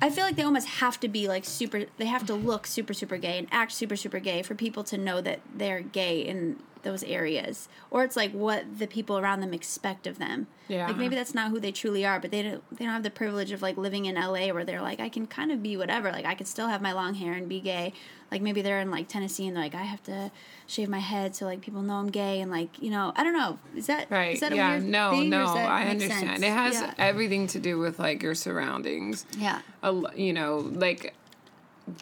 [0.00, 1.84] I feel like they almost have to be like super.
[1.96, 4.98] They have to look super super gay and act super super gay for people to
[4.98, 9.54] know that they're gay in those areas, or it's like what the people around them
[9.54, 10.46] expect of them.
[10.68, 10.86] Yeah.
[10.86, 13.10] Like maybe that's not who they truly are, but they don't they don't have the
[13.10, 16.10] privilege of like living in LA where they're like I can kind of be whatever.
[16.12, 17.92] Like I can still have my long hair and be gay.
[18.30, 20.30] Like maybe they're in like Tennessee and they're like I have to
[20.66, 23.32] shave my head so like people know I'm gay and like you know I don't
[23.32, 24.34] know is that Right.
[24.34, 24.78] is that a yeah.
[24.78, 25.46] no, thing, no.
[25.46, 26.28] I understand.
[26.28, 26.42] sense?
[26.42, 26.94] It has yeah.
[26.98, 29.24] everything to do with like your surroundings.
[29.38, 31.14] yeah a you know, like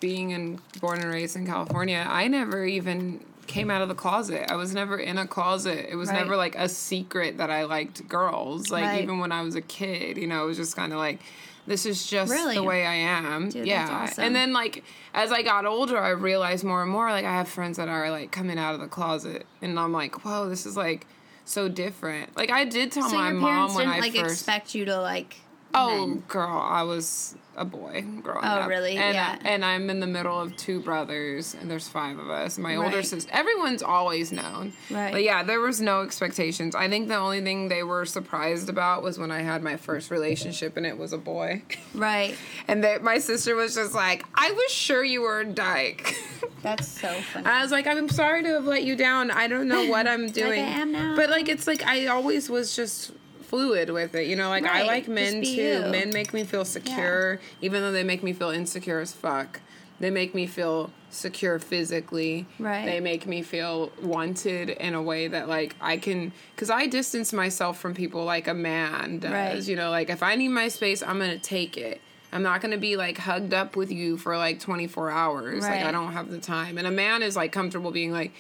[0.01, 4.51] being in born and raised in California, I never even came out of the closet.
[4.51, 5.87] I was never in a closet.
[5.91, 6.19] It was Right.
[6.21, 8.71] never like a secret that I liked girls.
[8.71, 9.03] Like Right.
[9.03, 11.21] even when I was a kid, you know, it was just kind of like
[11.67, 12.55] this is just Really?
[12.55, 13.49] the way I am.
[13.49, 13.89] Dude, yeah.
[13.91, 14.23] awesome.
[14.25, 17.49] And then like as I got older, I realized more and more like I have
[17.49, 20.77] friends that are like coming out of the closet and I'm like, "Whoa, this is
[20.77, 21.07] like
[21.45, 22.37] so different.
[22.37, 25.01] Like I did tell So my mom when didn't I like first expect you to
[25.01, 25.37] like.
[25.75, 26.23] Oh, men.
[26.29, 28.59] girl, I was a boy growing up.
[28.59, 28.69] Oh, up.
[28.69, 28.97] really?
[28.97, 29.37] And, Yeah.
[29.45, 32.59] and I'm in the middle of two brothers, and there's five of us.
[32.59, 33.07] My older Right.
[33.07, 34.75] sister, everyone's always known.
[34.91, 35.13] Right.
[35.13, 36.75] But yeah, there was no expectations.
[36.75, 40.11] I think the only thing they were surprised about was when I had my first
[40.11, 41.63] relationship, and it was a boy.
[41.95, 42.37] Right.
[42.69, 46.15] and they, my sister was just like, I was sure you were a dyke.
[46.63, 47.47] That's so funny.
[47.47, 49.31] I was like, I'm sorry to have let you down.
[49.31, 50.61] I don't know what I'm doing.
[50.65, 51.17] like I am now.
[51.17, 53.13] But like, it's like I always was just
[53.47, 54.27] fluid with it.
[54.27, 55.49] You know, like I like men too.
[55.49, 55.81] you.
[55.91, 59.61] Men make me feel secure, even though they make me feel insecure as fuck.
[59.99, 62.47] They make me feel secure physically.
[62.59, 62.85] Right.
[62.85, 67.33] They make me feel wanted in a way that like I can, because I distance
[67.33, 69.33] myself from people like a man does.
[69.33, 69.63] Right.
[69.67, 72.03] You know, like if I need my space, I'm gonna take it.
[72.33, 75.63] I'm not gonna be like hugged up with you for like 24 hours.
[75.63, 76.77] Like I don't have the time.
[76.77, 78.33] And a man is like comfortable being like,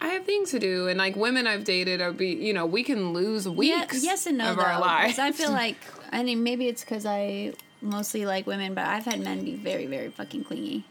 [0.00, 0.88] I have things to do.
[0.88, 4.26] And like women I've dated, I'll be, you know, we can lose Yeah, weeks yes
[4.26, 4.62] and no of though.
[4.62, 4.80] our 'cause
[5.16, 5.18] lives.
[5.18, 5.76] I feel like
[6.12, 9.86] I mean maybe it's because I mostly like women, but I've had men be very
[9.86, 10.84] very fucking clingy,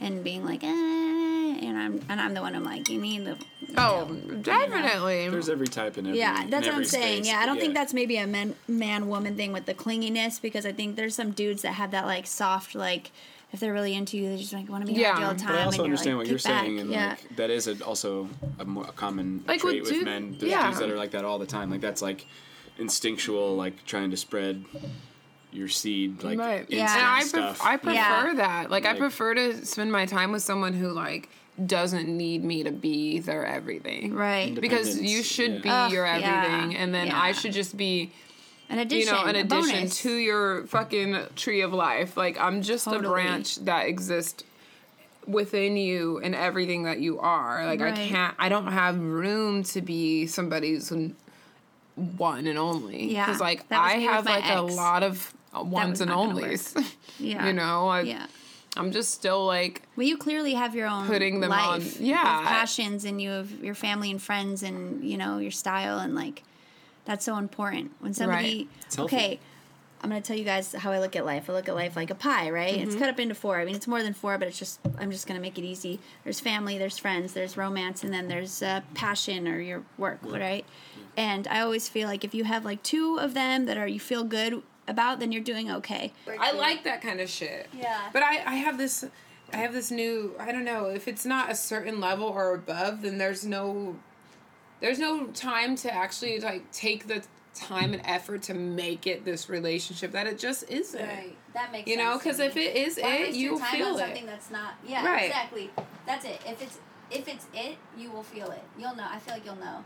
[0.00, 3.36] and being like, eh, and I'm and I'm the one I'm like, you need the.
[3.68, 5.28] you oh, know, definitely.
[5.28, 6.18] There's every type in every.
[6.18, 7.24] Yeah, that's what I'm saying.
[7.24, 9.74] space, Yeah, I don't but think that's maybe a man man woman thing with the
[9.74, 13.12] clinginess because I think there's some dudes that have that like soft like
[13.52, 15.34] if they're really into you they just like want to be Yeah, around you all
[15.34, 15.52] the but time.
[15.54, 17.08] But I also and understand like, what you're back." saying, and yeah.
[17.10, 20.36] like that is a, also a, more, a common Like trait with with dude- men.
[20.38, 20.66] There's yeah.
[20.68, 21.70] dudes that are like that all the time.
[21.70, 22.26] Like that's like
[22.78, 24.64] instinctual, like trying to spread
[25.52, 26.60] your seed, like Right.
[26.60, 26.94] instinct Yeah.
[26.96, 27.58] And I, stuff.
[27.58, 27.94] pref- I prefer
[28.28, 28.34] Yeah.
[28.36, 28.70] that.
[28.70, 31.28] Like, I prefer to spend my time with someone who, like,
[31.66, 34.14] doesn't need me to be their everything.
[34.14, 34.54] Right.
[34.58, 35.60] Because you should yeah.
[35.60, 36.44] be Ugh, your yeah.
[36.46, 38.12] everything, and then I should just be
[38.72, 42.16] An addition, you know, an addition to your fucking tree of life.
[42.16, 44.42] Like I'm just a branch that exists
[45.26, 47.64] within you and everything that you are.
[47.66, 50.90] Like I can't I don't have room to be somebody's
[51.94, 53.12] one and only.
[53.12, 56.74] Yeah, Cuz like I have like a lot of ones and onlys.
[57.18, 57.46] Yeah.
[57.46, 58.26] you know, I, yeah.
[58.76, 62.42] I'm just still like Well, you clearly have your own Putting them on- yeah.
[62.42, 66.42] passions, and you have your family and friends, and you know your style, and like
[67.04, 67.92] that's so important.
[68.00, 69.16] When somebody, It's healthy.
[69.16, 69.40] okay,
[70.02, 71.48] I'm gonna tell you guys how I look at life.
[71.48, 72.74] I look at life like a pie, right?
[72.74, 72.88] Mm-hmm.
[72.88, 73.60] It's cut up into four.
[73.60, 76.00] I mean, it's more than four, but it's just I'm just gonna make it easy.
[76.24, 80.64] There's family, there's friends, there's romance, and then there's uh, passion or your work, right?
[81.16, 84.00] And I always feel like if you have like two of them that are you
[84.00, 86.12] feel good about, then you're doing okay.
[86.40, 87.68] I like that kind of shit.
[87.72, 88.08] Yeah.
[88.12, 89.04] But I, I have this
[89.52, 93.02] I have this new I don't know, if it's not a certain level or above,
[93.02, 93.96] then there's no
[94.82, 97.22] there's no time to actually like take the
[97.54, 101.00] time and effort to make it this relationship that it just isn't.
[101.06, 101.36] Right.
[101.54, 104.22] That makes You know, because if it is it, you'll feel it.
[104.26, 105.26] that's not yeah Right.
[105.26, 105.70] exactly
[106.06, 106.78] that's it if it's
[107.10, 109.84] if it's it you will feel it you'll know I feel like you'll know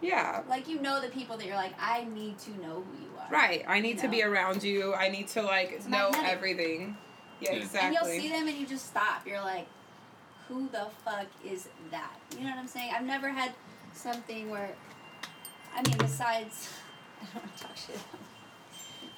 [0.00, 0.42] Yeah.
[0.48, 3.30] like you know the people that you're like I need to know who you are
[3.30, 3.64] Right.
[3.66, 4.92] I need You to be around you.
[4.94, 6.30] I need to like know magnetic.
[6.32, 6.96] everything.
[7.40, 7.56] Yeah, Yeah.
[7.58, 7.86] exactly.
[7.86, 9.66] and you'll see them and you just stop you're like
[10.48, 13.52] who the fuck is that you know what I'm saying I've never had
[13.94, 14.70] something where
[15.74, 16.68] I mean besides
[17.20, 18.20] I don't want to talk shit about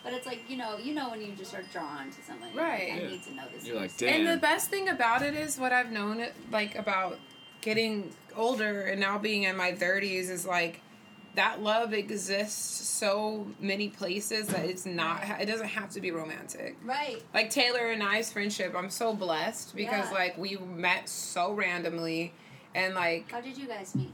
[0.03, 2.63] but it's like you know you know when you just are drawn to someone you're
[2.63, 2.93] like, Right.
[2.93, 3.09] I Yeah.
[3.11, 4.09] need to know this You're like, damn.
[4.21, 7.19] And the best thing about it is what I've known like about
[7.63, 10.81] getting older and now being in my 30s is like
[11.35, 16.77] that love exists so many places that it's not it doesn't have to be romantic.
[16.85, 20.15] right Like Taylor and I's friendship, I'm so blessed because Yeah.
[20.15, 22.33] like we met so randomly
[22.75, 24.13] and like how did you guys meet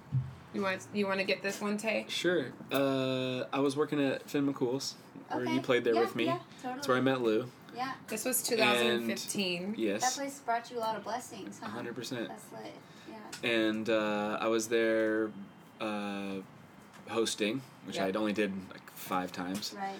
[0.53, 2.07] you want you want to get this one Tay?
[2.09, 2.47] Sure.
[2.73, 4.95] Uh, I was working at Finn McCool's,
[5.29, 6.25] where you played there Yeah, with me.
[6.27, 7.47] Yeah, That's where I met Lou.
[7.75, 7.93] Yeah.
[8.09, 9.71] This was 2015.
[9.73, 10.01] That Yes.
[10.03, 11.81] That place brought you a lot of blessings, huh?
[11.81, 12.29] 100%.
[12.29, 12.75] That's lit.
[13.09, 13.49] Yeah.
[13.49, 15.31] And uh, I was there
[15.81, 16.37] uh,
[17.09, 18.07] hosting, which Yeah.
[18.07, 19.75] I'd only did like five times.
[19.77, 19.95] Right.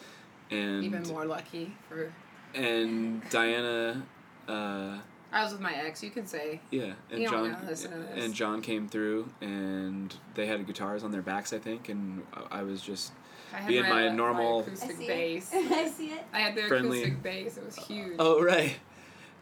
[0.51, 2.13] And Even more lucky for
[2.55, 4.03] and Diana,
[4.49, 4.99] uh,
[5.33, 6.61] I was with my ex, you can say.
[6.71, 8.25] yeah, and You John know, listen to this.
[8.25, 12.59] and John came through, and they had guitars on their backs, I think, and I-
[12.61, 13.13] I was just
[13.55, 15.51] I Being my my normal- acoustic I see bass.
[15.53, 15.73] it.
[15.73, 16.25] I see it.
[16.33, 17.03] I had the Friendly.
[17.03, 17.57] acoustic bass.
[17.57, 18.17] It was uh, huge.
[18.21, 18.77] oh right,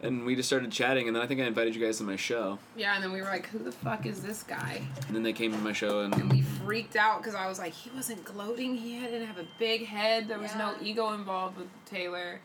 [0.03, 2.17] and we just started chatting, and then I think I invited you guys to my
[2.17, 5.23] show, Yeah, and then we were like, "Who the fuck is this guy?" and then
[5.23, 7.91] they came to my show, And and we freaked out because I was like, he
[7.95, 8.77] wasn't gloating.
[8.77, 10.29] He didn't have a big head.
[10.29, 12.41] There was no ego involved with Taylor.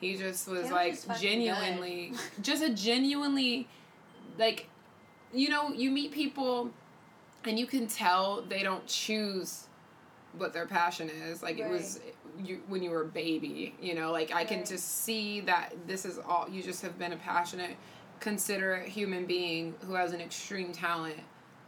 [0.00, 3.68] He just was like just genuinely, just a genuinely,
[4.38, 4.68] like,
[5.32, 6.70] you know, you meet people,
[7.44, 9.66] and you can tell they don't choose
[10.36, 11.42] what their passion is.
[11.42, 12.00] Like it was
[12.38, 13.74] you when you were a baby.
[13.80, 16.46] You know, like I can just see that this is all.
[16.50, 17.76] You just have been a passionate,
[18.20, 21.16] considerate human being who has an extreme talent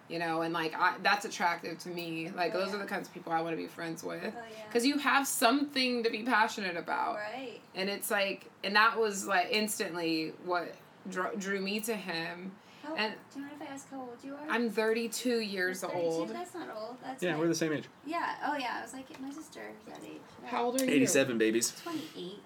[0.08, 2.30] You know, and like I, that's attractive to me.
[2.34, 2.76] Like Oh, those yeah.
[2.76, 4.64] are the kinds of people I want to be friends with, Oh, yeah.
[4.66, 7.60] because you have something to be passionate about Right.
[7.74, 10.74] and it's like and that was like instantly what
[11.10, 12.52] drew, drew me to him
[12.82, 14.40] How, And- do you mind if I ask how old you are?
[14.48, 15.98] i'm 32 years 32?
[15.98, 16.96] old That's not old.
[17.04, 17.84] That's Yeah, my- we're the same age.
[18.06, 18.34] Yeah.
[18.46, 18.78] Oh yeah.
[18.78, 20.20] I was like my sister is that age.
[20.42, 20.48] Yeah.
[20.48, 21.72] how old are you 87 babies.
[21.82, 22.40] Twenty eight.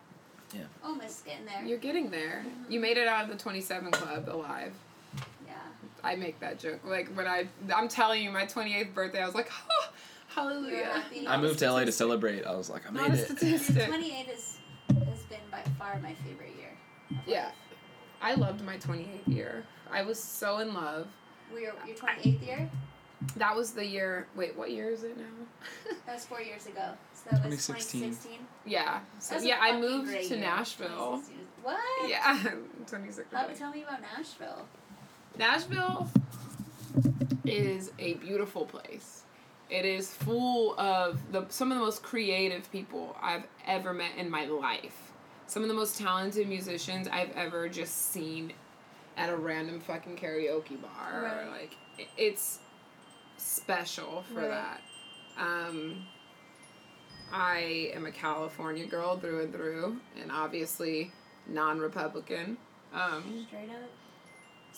[0.53, 0.63] Yeah.
[0.85, 1.65] Almost getting there.
[1.65, 2.83] you're getting there you mm-hmm.
[2.83, 4.92] made it out of the 27 club alive yeah.
[6.05, 9.35] I make that joke like when i i'm telling you my 28th birthday i was
[9.35, 9.89] like oh,
[10.29, 11.03] hallelujah.
[11.29, 12.47] I moved to LA to celebrate.
[12.47, 13.27] I was like, I not made a it.
[13.27, 17.21] statistic Twenty eight is has been by far my favorite year.
[17.27, 17.51] Yeah.
[18.23, 21.07] i loved my 28th year i was so in love
[21.53, 22.71] We're your twenty eighth year.
[23.37, 25.25] that was the year wait what year is it now
[26.07, 26.93] That was four years ago.
[27.15, 28.01] So that was 2016.
[28.01, 28.39] 2016.
[28.65, 30.39] yeah so yeah i moved to year.
[30.39, 31.23] nashville
[31.63, 32.09] What?
[32.09, 32.43] yeah
[32.87, 34.67] 26 How, tell me about Nashville.
[35.39, 36.09] Nashville
[37.45, 39.23] is a beautiful place.
[39.71, 44.29] It is full of the some of the most creative people I've ever met in
[44.31, 45.13] my life.
[45.47, 48.53] Some of the most talented musicians I've ever just seen
[49.17, 51.23] at a random fucking karaoke bar.
[51.23, 51.49] Right.
[51.51, 52.59] Like it- it's
[53.39, 54.51] special for Right.
[54.51, 54.81] that.
[55.39, 56.07] Um
[57.33, 61.13] I am a California girl through and through and obviously
[61.49, 62.59] non-Republican.
[62.93, 63.91] Um Straight up.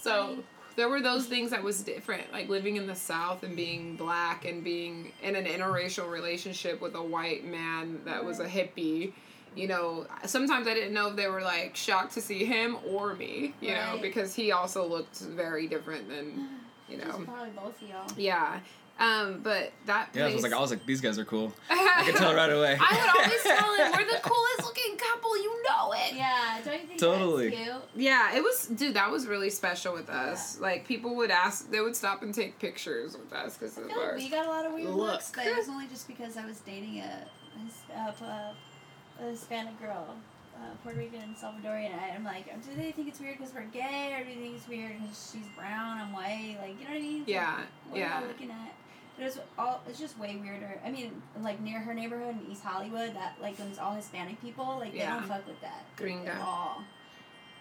[0.04, 0.38] So
[0.76, 4.44] there were those things that was different, like living in the South and being black
[4.44, 9.12] and being in an interracial relationship with a white man that was a hippie.
[9.56, 13.14] You know, sometimes I didn't know if they were like shocked to see him or
[13.14, 13.54] me.
[13.60, 16.48] You know, because he also looked very different than,
[16.88, 18.06] you know, probably both of y'all.
[18.16, 18.60] yeah.
[18.96, 21.52] Um, but that Yeah, I was like, I was like, these guys are cool.
[21.70, 22.78] I could tell right away.
[22.80, 25.36] I would always tell him we're the coolest looking couple.
[25.36, 26.14] You know it.
[26.14, 27.50] Yeah, don't you think Totally.
[27.50, 27.82] that's cute?
[27.96, 28.94] Yeah, it was, dude.
[28.94, 30.60] That was really special with us.
[30.60, 33.88] Like people would ask, they would stop and take pictures with us because I of
[33.88, 34.96] feel like we got a lot of weird look.
[35.12, 37.26] looks, but it was only just because I was dating a,
[37.96, 38.12] a, uh,
[39.18, 40.14] a, a Hispanic girl,
[40.56, 41.90] uh, Puerto Rican and Salvadorian.
[41.92, 44.56] And I'm like, do they think it's weird because we're gay, or do they think
[44.56, 46.58] it's weird because she's brown, I'm white?
[46.62, 47.20] Like, you know what I mean?
[47.22, 48.20] It's Yeah, like, what am yeah.
[48.22, 48.72] I looking at?
[49.18, 49.80] It was all.
[49.88, 50.80] It's just way weirder.
[50.84, 54.40] I mean, like near her neighborhood in East Hollywood, that like when it's all Hispanic
[54.42, 55.14] people, like they Yeah.
[55.20, 56.28] don't fuck with that Gringa.
[56.34, 56.82] at all.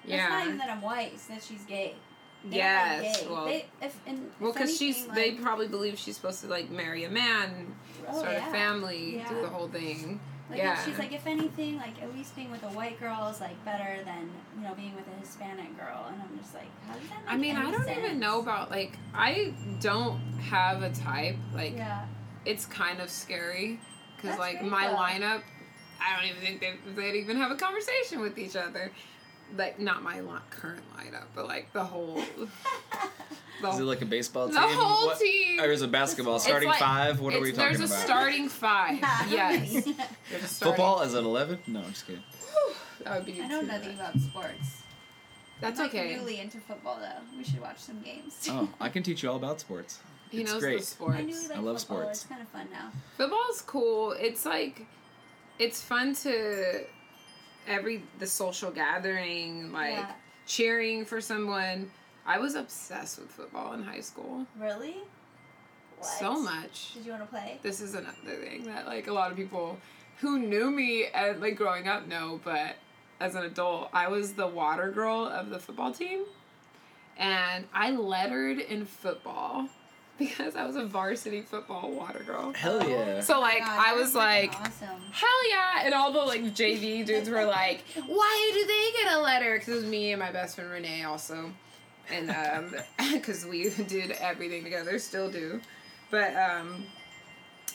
[0.06, 1.96] It's not even that I'm white; it's that she's gay.
[2.44, 3.22] They like Yes.
[3.22, 3.28] gay.
[3.30, 4.98] Well, they, if, and well, because she's.
[5.08, 7.74] anything, They probably believe she's supposed to like marry a man,
[8.10, 8.50] Oh, start yeah.
[8.50, 10.20] a family, do the whole thing.
[10.50, 10.84] Like yeah.
[10.84, 14.04] she's like, if anything, like at least being with a white girl is like better
[14.04, 17.24] than you know being with a Hispanic girl, and I'm just like, how does that
[17.26, 17.98] make I mean, I don't sense?
[17.98, 20.20] even know about like I don't
[20.50, 21.38] have a type.
[21.54, 22.06] Like Yeah,
[22.46, 23.80] it's kind of scary
[24.16, 24.96] because like my though.
[24.96, 25.42] lineup,
[26.02, 26.60] I don't even think
[26.96, 28.92] they they'd even have a conversation with each other.
[29.56, 30.20] Like not my
[30.50, 32.22] current lineup, but like the whole.
[33.64, 34.56] the, Is it like a baseball team?
[34.56, 34.78] the team?
[34.78, 35.60] whole What- team.
[35.60, 36.36] Or is it basketball?
[36.36, 37.20] It's Starting like- five?
[37.20, 39.00] What are we It's- talking There's a starting five.
[39.30, 39.72] yes.
[39.72, 39.96] Starting-
[40.48, 41.60] Football is at 11?
[41.68, 42.24] No, I'm just kidding.
[43.04, 43.42] That would be.
[43.42, 44.82] I know too nothing about sports.
[45.60, 46.16] That's I'm like okay.
[46.16, 47.38] Newly into football though.
[47.38, 48.48] We should watch some games.
[48.50, 50.00] Oh, I can teach you all about sports.
[50.30, 50.80] He it's knows great.
[50.80, 51.18] the sports.
[51.18, 51.98] I knew like I love football.
[52.00, 52.20] sports.
[52.22, 52.92] It's kind of fun now.
[53.18, 54.12] Football's cool.
[54.14, 54.86] It's like
[55.60, 56.84] it's fun to
[57.68, 60.12] every the social gathering, like Yeah.
[60.48, 61.92] cheering for someone.
[62.26, 64.46] I was obsessed with football in high school.
[64.60, 64.96] Really?
[65.98, 66.08] What?
[66.08, 66.94] So much.
[66.94, 67.60] Did you want to play?
[67.62, 69.78] This is another thing that like a lot of people
[70.20, 72.76] who knew me as like growing up know, but
[73.20, 76.24] as an adult, I was the water girl of the football team.
[77.18, 79.68] And I lettered in football
[80.18, 82.54] because I was a varsity football water girl.
[82.54, 83.22] Hell yeah.
[83.22, 84.88] So like God, I was like awesome.
[85.12, 89.20] hell yeah and all the like jv dudes were like why do they get a
[89.20, 91.52] letter because it was me and my best friend renee also
[92.12, 92.76] and um
[93.14, 95.60] because we did everything together still do
[96.12, 96.84] but um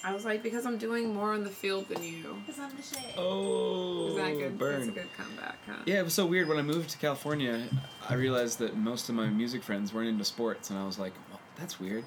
[0.04, 2.82] i was like because i'm doing more on the field than you Cause I'm the
[2.82, 3.14] shit.
[3.16, 4.76] Oh, is that good burn.
[4.80, 6.48] that's a good comeback huh Yeah, it was so weird.
[6.48, 7.68] When I moved to California,
[8.08, 11.12] I realized that most of my music friends weren't into sports, and I was like,
[11.30, 12.04] well, that's weird.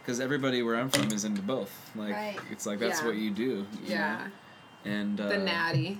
[0.00, 1.70] Because everybody where I'm from is into both.
[1.96, 2.36] Like, Right.
[2.50, 3.06] it's like that's Yeah.
[3.06, 3.42] what you do.
[3.42, 4.26] you yeah
[4.84, 4.90] know?
[4.90, 5.98] And uh, the natty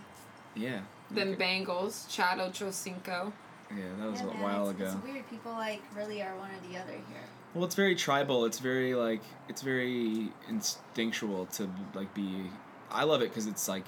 [0.55, 0.81] Yeah.
[1.11, 1.45] them Okay.
[1.65, 3.33] Bengals Chad Ochocinco
[3.71, 4.93] Yeah, that was Yeah, a man, while it's, ago.
[4.95, 5.29] It's weird.
[5.31, 7.23] People like really are one or the other here.
[7.55, 8.45] Well, it's very tribal.
[8.45, 12.51] It's very like it's very instinctual to like be.
[12.91, 13.85] I love it because it's like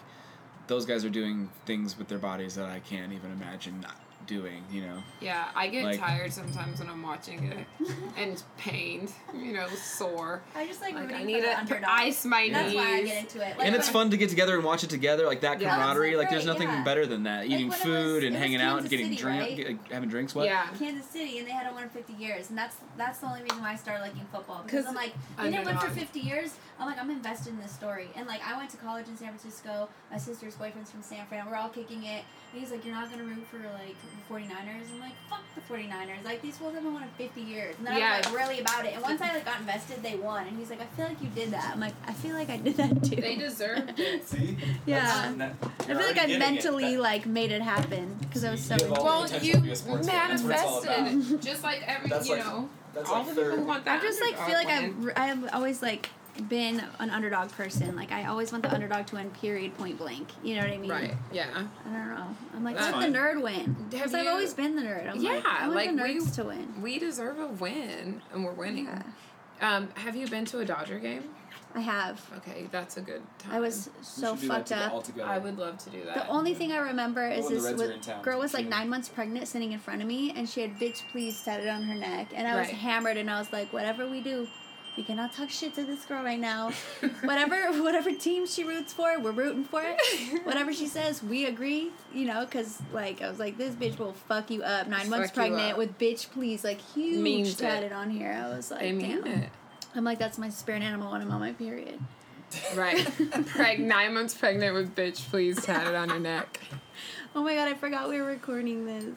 [0.67, 3.81] those guys are doing things with their bodies that I can't even imagine
[4.27, 4.65] doing.
[4.71, 5.03] You know.
[5.21, 7.67] Yeah, I get Like- tired sometimes when I'm watching it
[8.17, 10.43] and pained, you know, sore.
[10.55, 11.85] I just like, Like rooting I for need the to underdog.
[11.89, 13.07] ice my That's why I knees.
[13.09, 13.59] get into it.
[13.59, 15.71] Like, and it's fun to get together and watch it together, like that Yeah.
[15.77, 16.11] camaraderie.
[16.11, 16.85] That's Like, there's nothing yeah.
[16.85, 17.47] better than that.
[17.47, 19.57] Eating food was- and it was hanging out and getting City, drink, right?
[19.57, 20.35] get- having drinks.
[20.35, 20.47] What?
[20.47, 20.67] Yeah.
[20.79, 23.73] Kansas City, and they hadn't won 50 years, and that's that's the only reason why
[23.73, 24.63] I started liking football.
[24.65, 26.55] because I'm like, they didn't win for 50 years.
[26.79, 28.09] I'm like, I'm invested in this story.
[28.17, 29.89] And like, I went to college in San Francisco.
[30.11, 31.47] My sister's boyfriend's from San Fran.
[31.49, 32.23] We're all kicking it.
[32.53, 34.93] And he's like, you're not gonna root for like the 49ers.
[34.93, 36.25] I'm like, fuck the 49ers.
[36.25, 37.75] Like these fools haven't won in 50 years.
[37.79, 38.13] And then Yeah.
[38.15, 38.93] I was like, really about it.
[38.95, 40.47] And once I like got invested, they won.
[40.47, 41.71] And he's like, I feel like you did that.
[41.73, 43.17] I'm like, I feel like I did that too.
[43.17, 44.27] They deserved it.
[44.29, 44.57] See.
[44.87, 45.33] Yeah.
[45.81, 48.75] I feel like I mentally like made it happen because I was so.
[48.75, 49.43] You give all into the it.
[49.43, 50.29] Well, you to be a sports fan.
[50.29, 51.01] That's what it's all about.
[51.03, 53.85] manifested, just like every, That's you like- know, that's all like the people who want
[53.85, 53.99] that.
[54.01, 54.69] I just like feel like.
[54.69, 56.09] I've I've always like
[56.49, 57.97] been an underdog person.
[57.97, 59.31] Like I always want the underdog to win.
[59.31, 59.77] Period.
[59.77, 60.29] Point blank.
[60.43, 60.91] You know what I mean?
[60.91, 61.15] Right.
[61.33, 61.47] Yeah.
[61.55, 62.27] I don't know.
[62.55, 63.77] I'm like, That's let the nerd win.
[63.91, 65.11] Because I've always been the nerd.
[65.11, 66.83] I'm Yeah, like, I want like, the we- nerds to win.
[66.83, 68.85] We deserve a win, and we're winning.
[68.87, 69.03] Yeah.
[69.61, 71.25] Um, have you been to a Dodger game?
[71.75, 72.25] I have.
[72.39, 73.53] Okay, that's a good time.
[73.55, 75.05] I was so fucked up.
[75.23, 76.15] I would love to do that.
[76.15, 78.23] The only thing I remember is when the this Reds with, town.
[78.23, 80.79] girl was like She- nine months pregnant, sitting in front of me, and she had
[80.79, 84.09] "bitch please" tatted on her neck, and I was hammered, and I was like, whatever
[84.09, 84.47] we do,
[84.97, 86.71] we cannot talk shit to this girl right now.
[87.23, 90.45] whatever, whatever team she roots for, we're rooting for it.
[90.47, 91.91] whatever she says, we agree.
[92.15, 94.87] You know, because like I was like, this bitch will fuck you up.
[94.89, 97.59] Nine months Fuck you pregnant with "bitch please" like huge Means it.
[97.59, 98.33] tatted on here.
[98.33, 99.43] I was like, They mean damn.
[99.43, 99.51] it.
[99.95, 101.99] I'm like, that's my spirit animal when I'm on my period.
[102.75, 102.99] Right.
[103.07, 106.61] Preg- nine months pregnant with bitch, please tatted on your neck.
[107.35, 109.15] Oh my god, I forgot we were recording this.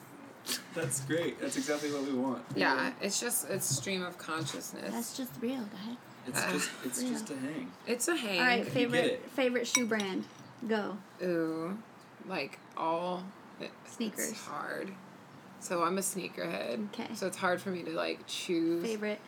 [0.74, 1.40] That's great.
[1.40, 2.42] That's exactly what we want.
[2.56, 4.92] Yeah, it's just it's stream of consciousness.
[4.92, 5.96] That's just real, guys.
[6.26, 7.10] It's Uh, just it's yeah.
[7.10, 7.72] just a hang.
[7.86, 8.38] it's a hang.
[8.40, 10.24] All right, favorite favorite shoe brand.
[10.68, 10.96] Go.
[11.22, 11.78] Ooh,
[12.28, 13.22] like all
[13.60, 14.30] it- Sneakers.
[14.30, 14.90] It's hard.
[15.60, 16.88] So I'm a sneakerhead.
[16.94, 17.14] Okay.
[17.14, 18.82] So it's hard for me to like choose.
[18.84, 19.20] Favorite.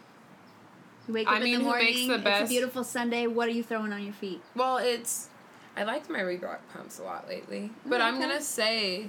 [1.09, 2.09] You wake up I in mean, the who morning.
[2.09, 3.27] makes the It's a beautiful Sunday.
[3.27, 4.41] What are you throwing on your feet?
[4.55, 5.29] Well, it's
[5.77, 9.09] I liked my Reebok pumps a lot lately, but Oh, I'm gonna say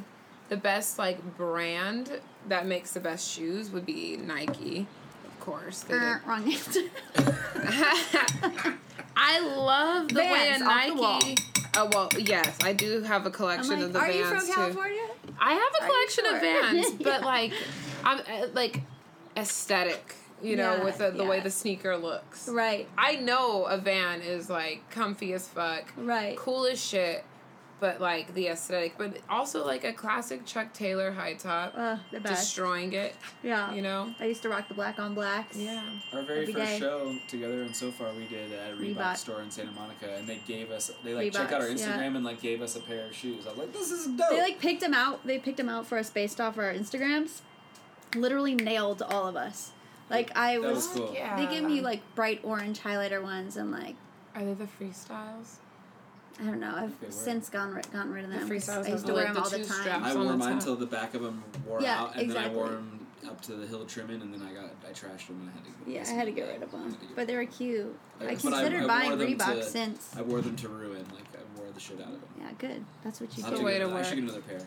[0.50, 4.86] the best like brand that makes the best shoes would be Nike,
[5.26, 5.86] of course.
[5.90, 6.82] Er, wrong answer.
[9.16, 11.20] I love the way a Vans, the wall.
[11.22, 11.36] Nike.
[11.76, 14.40] Oh well, yes, I do have a collection like, of the are Vans you from
[14.48, 14.54] too.
[14.54, 15.02] California?
[15.40, 16.40] I have a Are collection of sure?
[16.40, 17.26] Vans, but Yeah.
[17.26, 17.54] like,
[18.04, 18.82] I'm uh, like
[19.36, 22.48] aesthetic, you know, Yeah, with the, the way the sneaker looks.
[22.48, 22.88] Right.
[22.98, 26.38] I know a Van is like comfy as fuck, Right.
[26.38, 27.24] cool as shit,
[27.84, 32.22] but like the aesthetic, but also like a classic Chuck Taylor high top, Uh, the
[32.22, 32.44] best.
[32.44, 33.14] destroying it,
[33.44, 33.74] yeah.
[33.74, 34.16] you know.
[34.22, 35.58] I used to rock the black on blacks.
[35.58, 35.82] Yeah.
[36.14, 36.80] Our very first day.
[36.80, 39.18] show together, and so far we did at a Reebok, Reebok.
[39.18, 42.16] store in Santa Monica, and they gave us they like checked out our Instagram yeah.
[42.16, 43.46] and like gave us a pair of shoes.
[43.46, 44.30] I was like, this is dope.
[44.30, 45.28] They like picked them out.
[45.28, 47.42] They picked them out for us based off our Instagrams.
[48.16, 49.72] Literally nailed all of us.
[50.10, 50.88] Like I That was.
[50.88, 51.12] was cool.
[51.14, 51.36] Yeah.
[51.36, 53.96] They give me like bright orange highlighter ones, and like
[54.36, 55.56] Are they the freestyles?
[56.40, 56.74] I don't know.
[56.76, 58.50] I've since gone ri- gotten rid of The them.
[58.50, 59.82] 'cause freestyles I used to the, wear like, them the all the two time.
[59.82, 60.06] straps.
[60.06, 60.64] I on wore the mine top.
[60.64, 62.88] till the back of them wore Yeah, out, and then I wore exactly.
[62.90, 65.54] them up to the hill trimming, and then I got I trashed them and I
[65.54, 65.92] had to.
[65.92, 67.96] Yeah, I had to get rid of them, but they were cute.
[68.20, 70.16] I But I- considered I buying wore them Reebok to- since.
[70.18, 71.06] I wore them to ruin.
[71.14, 72.30] Like I wore the shit out of them.
[72.40, 72.84] Yeah, good.
[73.04, 73.62] That's what you I'll the do.
[73.62, 73.80] do way it.
[73.80, 74.06] to I work.
[74.06, 74.62] should get another pair.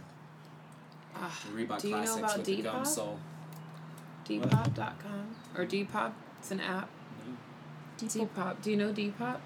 [1.17, 2.87] Ah, The Reebok Do you know Classics about with the gum Depop?
[2.87, 3.19] sole.
[4.27, 6.13] Depop.com or Depop.
[6.39, 6.89] It's an app.
[7.99, 8.63] Depop.
[8.63, 9.39] Do you know Depop?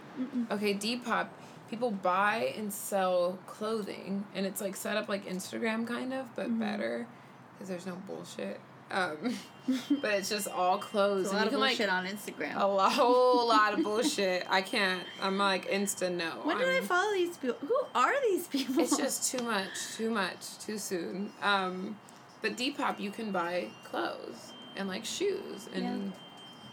[0.51, 1.29] Okay, Depop.
[1.71, 6.47] People buy and sell clothing, and it's like set up like Instagram kind of, but
[6.49, 6.59] Mm-hmm.
[6.59, 7.07] better
[7.55, 8.61] because there's no bullshit.
[8.91, 9.37] Um,
[10.03, 11.31] but it's just all clothes.
[11.31, 12.61] There's a and lot you of can bullshit like on Instagram.
[12.61, 14.45] a lo- whole lot of bullshit.
[14.51, 15.05] I can't.
[15.23, 16.31] I'm like insta no.
[16.43, 17.57] when did I I'm- follow these people?
[17.69, 18.81] Who are these people?
[18.81, 21.31] It's just too much, too much, too soon.
[21.41, 21.97] Um,
[22.43, 26.13] but Depop, you can buy clothes and like shoes and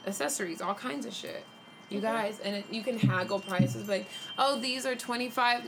[0.07, 1.43] accessories, all kinds of shit.
[1.89, 4.07] You guys, and it, you can haggle prices like,
[4.37, 5.63] oh, these are twenty five.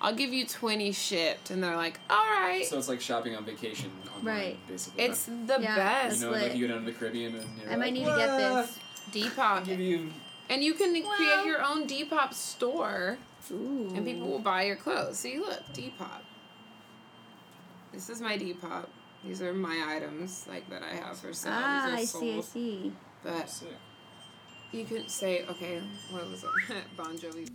[0.00, 2.64] I'll give you twenty shipped, and they're like, all right.
[2.66, 4.56] So it's like shopping on vacation online, Right.
[4.68, 5.04] basically.
[5.04, 6.20] it's the Yeah, best.
[6.20, 6.42] you know, lit.
[6.42, 8.36] like you go down to the Caribbean and you're I might like, need to get
[8.38, 8.78] this.
[9.12, 10.10] Depop, Give you
[10.50, 13.18] and you can Well- create your own Depop store,
[13.50, 13.90] Ooh.
[13.94, 15.18] and people will buy your clothes.
[15.18, 16.20] See, look, Depop.
[17.92, 18.86] This is my Depop.
[19.24, 21.52] These are my items, like that I have for sale.
[21.54, 22.38] Ah, I These see.
[22.38, 22.92] I see.
[23.22, 23.68] But sick.
[24.74, 26.50] You could say, okay, what was it?
[26.96, 27.48] bon Jovi.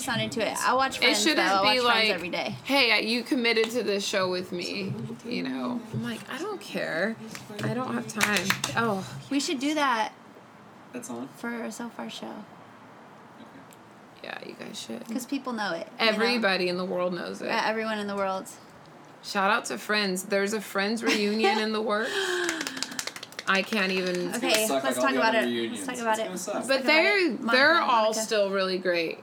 [0.00, 0.56] Just not into it.
[0.66, 1.22] I watch Friends.
[1.24, 1.30] though.
[1.30, 2.56] shouldn't I watch be Friends like, every day.
[2.64, 4.92] hey, you committed to this show with me.
[5.26, 7.16] You know, I'm like, I don't care.
[7.62, 8.46] I don't have time.
[8.76, 10.12] Oh, We should do that
[10.92, 11.28] That's on.
[11.36, 12.34] for a so far show
[14.22, 15.06] yeah, you guys should.
[15.06, 15.88] because people know it.
[15.98, 16.12] you know?
[16.12, 17.46] Everybody in the world knows it.
[17.46, 18.46] Yeah, everyone in the world.
[19.22, 20.24] Shout out to Friends.
[20.24, 22.10] There's a Friends reunion in the works.
[23.48, 24.34] I can't even.
[24.34, 25.46] Okay, let's like talk about it.
[25.70, 26.30] Let's talk about it.
[26.30, 28.20] Let's But talk about they're they're all Monica.
[28.20, 29.18] still really great,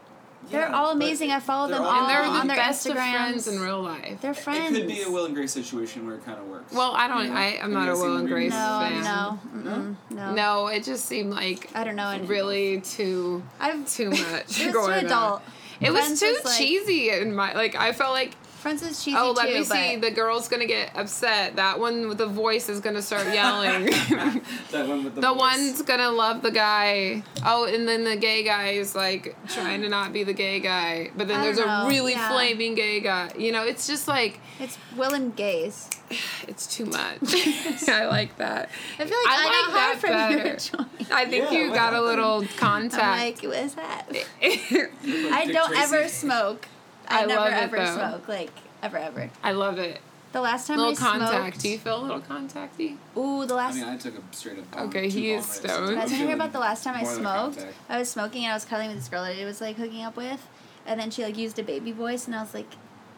[0.50, 1.32] They're all amazing.
[1.32, 3.12] I follow them all- all and they're the on their best of Instagrams.
[3.12, 4.20] friends in real life.
[4.22, 4.76] They're friends.
[4.76, 6.74] It could be a Will and Grace situation where it kind of works.
[6.74, 7.24] Well, I don't.
[7.26, 7.36] You know?
[7.40, 9.04] I I'm not a guys Will and Grace No, fan.
[9.04, 12.10] no, mm-mm, no, No, it just seemed like I don't know.
[12.10, 15.06] any- really too I've too much It was too going on.
[15.06, 15.42] adult.
[15.80, 17.76] It was Friends too was, like- cheesy in my like.
[17.76, 18.32] I felt like
[18.68, 19.96] Friends is cheesy oh, let too, me see.
[19.96, 21.56] The girl's gonna get upset.
[21.56, 23.86] That one with the voice is gonna start yelling.
[24.72, 25.40] that one with the, the voice.
[25.40, 27.24] one's gonna love the guy.
[27.46, 31.12] Oh, and then the gay guy is like trying to not be the gay guy,
[31.16, 32.30] but then I there's don't a really yeah.
[32.30, 33.32] flaming gay guy.
[33.38, 35.90] You know, it's just like it's Will and Gaze.
[36.50, 37.20] it's too much.
[37.88, 38.70] I like that.
[39.00, 40.36] I feel like I I, like got high that from better.
[40.46, 41.12] your joint.
[41.14, 42.06] I think Yeah, you what got a happened?
[42.06, 43.44] little I'm contact.
[43.44, 44.08] like, what is that?
[44.42, 46.68] I don't ever smoke.
[47.08, 47.96] I, I never love ever though.
[47.96, 48.28] smoke.
[48.28, 48.52] Like
[48.84, 49.30] ever ever.
[49.44, 50.00] I love it.
[50.34, 51.32] The last time Little I contact.
[51.32, 51.60] smoked.
[51.62, 52.98] Do you feel a little contacty?
[53.16, 53.78] Ooh, the last.
[53.78, 54.70] I mean, I took a straight up.
[54.72, 55.92] Bomb, Okay, he is stoned.
[55.92, 57.66] I'm Guys, hear about the last time I smoked?
[57.90, 60.04] I was smoking and I was cuddling with this girl that I was like hooking
[60.04, 60.46] up with,
[60.86, 62.68] and then she like used a baby voice, and I was like,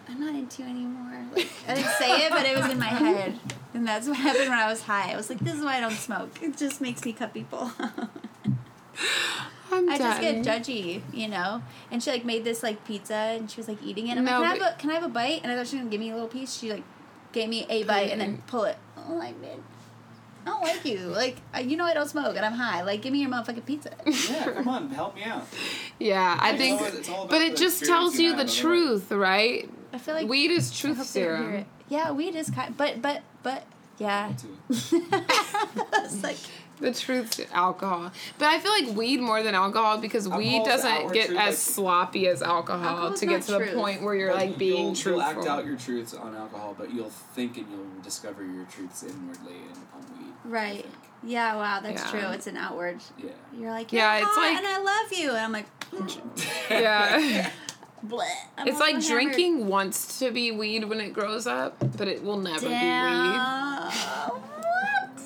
[0.08, 1.26] I'm not into you anymore.
[1.36, 3.40] Like I didn't say it, but it was in my head,
[3.74, 5.12] and that's what happened when I was high.
[5.12, 6.42] I was like, this is why I don't smoke.
[6.44, 7.72] It just makes me cut people.
[9.72, 11.62] I'm I just get judgy, you know.
[11.92, 14.18] And she like made this like pizza, and she was like eating it.
[14.18, 15.40] I'm No, like, can I, but- have a, can I have a bite?
[15.44, 16.54] And I thought she was gonna give me a little piece.
[16.58, 16.84] She like
[17.32, 18.78] gave me a bite and then pull it.
[18.98, 19.64] I'm like, man,
[20.46, 21.00] I don't like you.
[21.00, 22.82] Like, you know, I don't smoke and I'm high.
[22.84, 23.92] Like, give me your motherfucking pizza.
[24.06, 25.46] Yeah, come on, help me out.
[26.00, 28.38] Yeah, I It's think, all- it's all about but it just tells you you the
[28.38, 29.70] have, otherwise- truth, right?
[29.94, 31.66] I feel like Weed is truth hope they don't hear serum.
[31.90, 33.64] Yeah, weed is kind, but but but
[33.98, 34.32] yeah.
[34.38, 34.56] Too.
[34.70, 34.92] it's
[36.24, 36.38] like
[36.80, 38.12] The truth's alcohol.
[38.38, 41.40] But I feel like weed more than alcohol because weed Alcohol's the doesn't get truth,
[41.40, 44.38] as like- sloppy as alcohol Alcohol's to get not to the point where you're But
[44.38, 45.12] like being you'll, truthful.
[45.12, 49.04] You'll act out your truths on alcohol, but you'll think and you'll discover your truths
[49.04, 50.34] inwardly and on weed.
[50.46, 50.86] Right.
[51.22, 52.12] Yeah, wow, that's Yeah.
[52.12, 52.30] true.
[52.32, 53.02] It's an outward.
[53.18, 53.32] Yeah.
[53.58, 55.66] You're like, Yeah, yeah, it's like- and I love you, and I'm like,
[56.72, 57.50] yeah.
[58.08, 58.22] bleh.
[58.60, 59.04] It's also like hammered.
[59.10, 62.74] drinking wants to be weed when it grows up, but it will never be weed.
[62.74, 63.92] Damn.
[63.92, 65.22] what?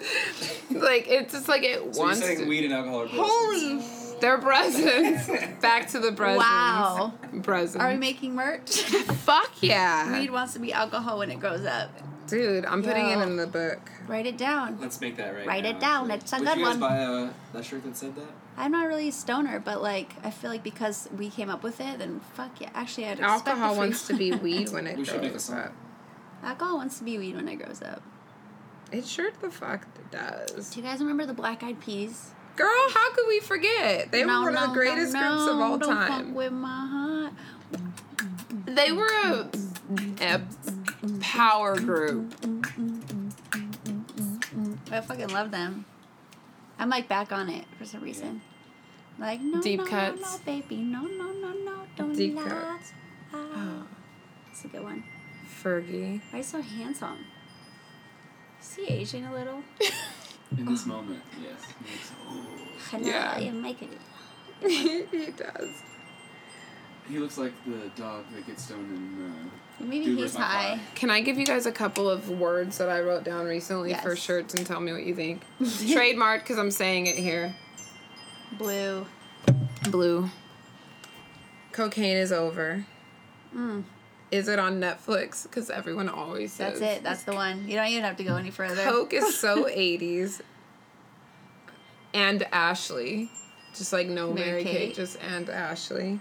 [0.74, 0.82] weed.
[0.82, 2.46] Like it's just like it So you're wants saying to.
[2.48, 3.82] weed and alcohol are Holy.
[4.20, 5.28] Their presents.
[5.60, 6.44] Back to the presents.
[6.44, 7.12] Wow.
[7.42, 7.76] Presents.
[7.82, 8.82] Are we making merch?
[9.24, 10.18] Fuck yeah.
[10.20, 11.90] Weed wants to be alcohol when it grows up.
[12.28, 13.80] Dude, I'm putting it in the book.
[14.06, 14.78] Write it down.
[14.80, 16.10] Let's make that right Write now, it down.
[16.10, 16.22] actually.
[16.22, 16.80] It's a Would good you guys one.
[16.80, 18.28] buy a, that shirt that said that?
[18.56, 21.80] I'm not really a stoner, but like I feel like because we came up with
[21.80, 22.70] it, then fuck yeah.
[22.74, 25.30] Actually, I'd expect Alcohol a wants to be weed when it We should make a
[25.30, 25.58] grows song.
[25.58, 25.72] up.
[26.44, 28.02] Alcohol wants to be weed when it grows up.
[28.92, 30.70] It sure the fuck does.
[30.70, 32.30] Do you guys remember the Black Eyed Peas?
[32.56, 34.12] Girl, how could we forget?
[34.12, 36.34] They No, were one of the greatest no, groups of no, all don't fuck time.
[36.34, 37.32] with my heart.
[38.66, 39.48] They were a,
[40.20, 40.40] a
[41.20, 42.34] power group.
[44.90, 45.86] I fucking love them.
[46.78, 48.42] I'm like back on it for some reason.
[49.18, 50.20] Like no, Deep no, cuts.
[50.20, 52.42] no, no, baby, no, no, no, no, don't Deep lie.
[52.48, 52.92] cuts.
[53.32, 53.84] Ah.
[54.46, 55.04] That's a good one.
[55.62, 56.20] Fergie.
[56.30, 57.18] Why are you so handsome?
[58.62, 59.62] Is he aging a little?
[60.58, 61.60] In this moment, yes.
[61.84, 62.12] Yes.
[62.92, 63.38] I know Yeah.
[63.38, 63.88] you make it.
[65.10, 65.82] he does.
[67.08, 69.26] He looks like the dog that gets stoned in.
[69.32, 70.76] Uh, Maybe Dude, he's high.
[70.76, 70.80] fly?
[70.94, 74.14] Can I give you guys a couple of words that I wrote down recently for
[74.14, 75.42] shirts and tell me what you think?
[75.92, 77.54] Trademark because I'm saying it here.
[78.58, 79.06] Blue.
[79.90, 80.30] Blue.
[81.72, 82.84] Cocaine is over.
[83.56, 83.82] Mm,
[84.32, 85.42] Is it on Netflix?
[85.42, 86.80] Because everyone always says.
[86.80, 87.04] that's it.
[87.04, 87.68] That's the one.
[87.68, 88.82] You don't even have to go any further.
[88.82, 90.40] Coke is so 80s.
[92.14, 93.30] And Ashley.
[93.74, 94.72] Just like no Mary Mary, Kate.
[94.72, 94.94] Kate.
[94.94, 96.18] just and Ashley.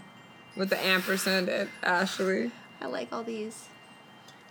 [0.57, 2.51] With the ampersand at Ashley.
[2.81, 3.67] I like all these.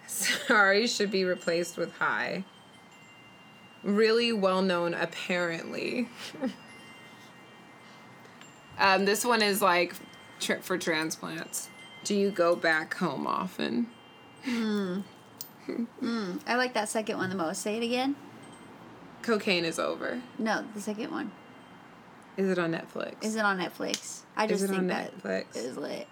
[0.07, 2.45] Sorry should be replaced with hi.
[3.83, 6.09] Really well known, apparently.
[8.79, 9.95] um, this one is like
[10.41, 11.70] tr- for transplants.
[12.05, 13.89] Do you go back home often?
[14.47, 15.05] Mm.
[16.47, 17.63] I like that second one the most.
[17.63, 18.17] Say it again.
[19.23, 20.21] Cocaine is over.
[20.39, 21.31] No, the second one.
[22.37, 23.23] Is it on Netflix?
[23.23, 24.21] Is it on Netflix?
[24.37, 25.57] I Is just it think on that Netflix?
[25.57, 26.09] is lit.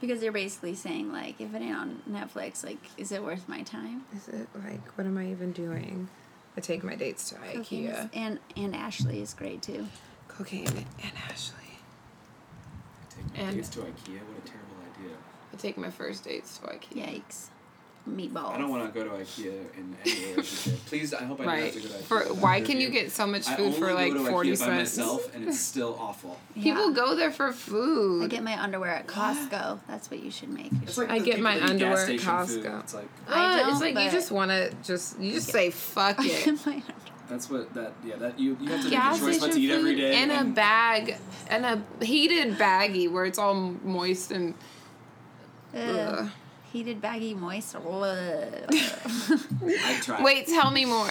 [0.00, 3.62] Because they're basically saying like, if it ain't on Netflix, like, is it worth my
[3.62, 4.04] time?
[4.14, 6.08] Is it like what am I even doing?
[6.56, 8.10] I take my dates to Cocaine is- IKEA.
[8.14, 9.86] and and Ashley is great too.
[10.28, 10.66] Cocaine
[11.02, 11.54] and Ashley.
[13.36, 14.18] And Dates to IKEA.
[14.20, 15.16] What a terrible idea.
[15.52, 17.22] I take my first dates to IKEA.
[17.22, 17.46] Yikes.
[18.08, 18.54] Meatballs.
[18.54, 20.80] I don't want to go to IKEA in any relationship.
[20.86, 21.72] Please, I hope I don't have Right.
[21.74, 22.02] to go to IKEA.
[22.04, 24.24] For why your can you get so much I food only for go like to
[24.30, 24.96] forty IKEA by cents?
[24.96, 26.38] myself, and it's still awful.
[26.54, 28.24] People go there for food.
[28.24, 29.80] I get my underwear at Costco.
[29.86, 30.70] That's what you should make.
[30.84, 32.64] It's like I get my that eat gas underwear at station food.
[32.64, 32.80] Costco.
[32.80, 35.68] It's like I Uh, don't, it's like you just want to just you just say
[35.70, 36.44] fuck I it.
[37.28, 39.40] Get my that's what that yeah that you you have to Gas make a choice
[39.42, 40.22] what to eat every day food day.
[40.22, 41.16] in a bag,
[41.50, 44.54] in a heated baggie where it's all moist and.
[45.74, 45.80] Ugh.
[45.80, 46.30] Ugh.
[46.72, 47.76] heated baggy moist.
[47.76, 47.82] I'd
[50.02, 50.22] try.
[50.22, 51.06] Wait, tell me more.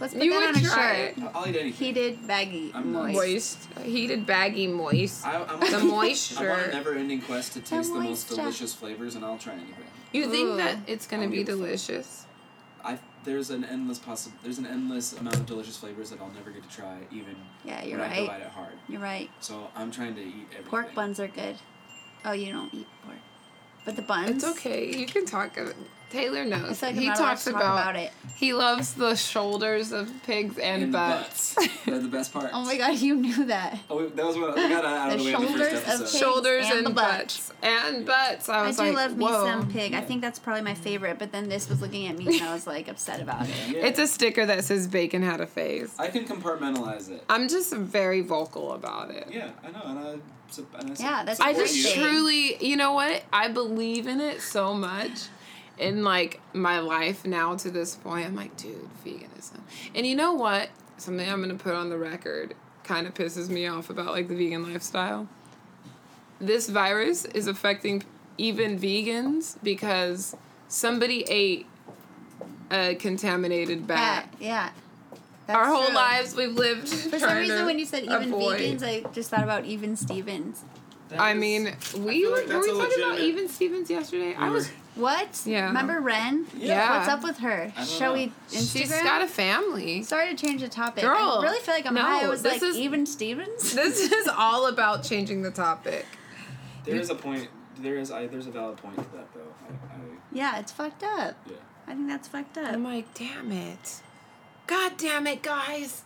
[0.00, 1.22] Let's put You that would on a try shirt.
[1.22, 1.72] I'll I'll eat anything.
[1.86, 3.16] Heated baggy I'm not- moist.
[3.16, 5.26] Moist, heated baggy moist.
[5.26, 6.70] I, I'm The I'm on a moisture.
[6.72, 8.34] never-ending quest to taste the most moisture.
[8.36, 9.74] delicious flavors, and I'll try anything.
[10.12, 10.56] You think Ooh.
[10.58, 12.23] that it's gonna I'll be give a delicious?
[13.24, 16.50] I there's an endless possi- There's an endless amount of delicious flavors that I'll never
[16.50, 18.40] get to try, even Yeah, you're when I go right.
[18.40, 18.72] at it hard.
[18.88, 19.30] You're right.
[19.40, 20.64] So I'm trying to eat everything.
[20.70, 21.56] Pork buns are good.
[22.24, 23.16] Oh, you don't eat pork.
[23.84, 24.30] But the buns.
[24.30, 24.94] It's okay.
[24.96, 25.58] You can talk.
[26.14, 26.82] Of, Taylor knows.
[26.82, 28.12] like he talks talk about, about it.
[28.36, 31.54] He loves the shoulders of pigs and, And butts.
[31.54, 31.68] butts.
[31.84, 32.50] They're the best part.
[32.54, 33.78] Oh my god, you knew that.
[33.90, 35.68] Oh, wait, that was what we got out of The the way in the shoulders
[35.72, 36.12] first of episode.
[36.12, 36.20] pig.
[36.20, 37.18] shoulders and and, the butt.
[37.18, 38.48] butts and butts.
[38.48, 39.94] I I, do like, love me some pig.
[39.94, 41.18] I think that's probably my favorite.
[41.18, 43.54] But then this was looking at me and I was like upset about it.
[43.68, 43.86] Yeah.
[43.86, 45.94] It's a sticker that says bacon had a face.
[45.98, 47.24] I can compartmentalize it.
[47.28, 49.28] I'm just very vocal about it.
[49.30, 50.14] Yeah, I know, and I.
[50.50, 52.02] su- And I Yeah, that's I just you.
[52.02, 53.22] truly, you know what?
[53.32, 55.28] I believe in it so much
[55.78, 58.26] in like my life now to this point.
[58.26, 59.60] I'm like, dude, veganism.
[59.94, 60.68] And you know what?
[60.98, 62.54] Something I'm gonna put on the record
[62.84, 65.28] kind of pisses me off about like the vegan lifestyle.
[66.40, 68.02] This virus is affecting
[68.38, 70.36] even vegans because
[70.68, 71.66] somebody ate
[72.70, 74.28] a contaminated bat.
[74.40, 74.70] Yeah, yeah.
[75.46, 75.94] That's Our whole true.
[75.94, 76.88] lives we've lived.
[76.88, 80.64] For some reason, when you said even avoid- vegans, I just thought about even Stevens.
[81.10, 81.64] That I is- mean,
[81.98, 84.34] we feel were, like were that's we a talking about even Stevens yesterday?
[84.34, 84.68] I was.
[84.68, 84.74] were.
[84.96, 85.42] What?
[85.44, 85.66] Yeah.
[85.66, 86.46] Remember Ren?
[86.56, 86.98] Yeah.
[86.98, 87.72] What's up with her?
[87.76, 88.18] I Shall know.
[88.20, 88.72] we Instagram?
[88.72, 90.02] She's got a family.
[90.04, 91.02] Sorry to change the topic.
[91.02, 92.24] Girl, I really feel like I'm no, high.
[92.24, 93.74] I was this like, is- even Stevens?
[93.74, 96.06] This is all about changing the topic.
[96.84, 97.48] There is a point.
[97.80, 98.10] There is.
[98.12, 98.26] I.
[98.28, 99.40] There's a valid point to that, though.
[99.68, 99.94] I.
[99.94, 99.98] I
[100.32, 101.36] yeah, it's fucked up.
[101.46, 101.56] yeah.
[101.88, 102.72] I think that's fucked up.
[102.72, 104.00] I'm like, damn it.
[104.66, 106.02] God damn it, guys.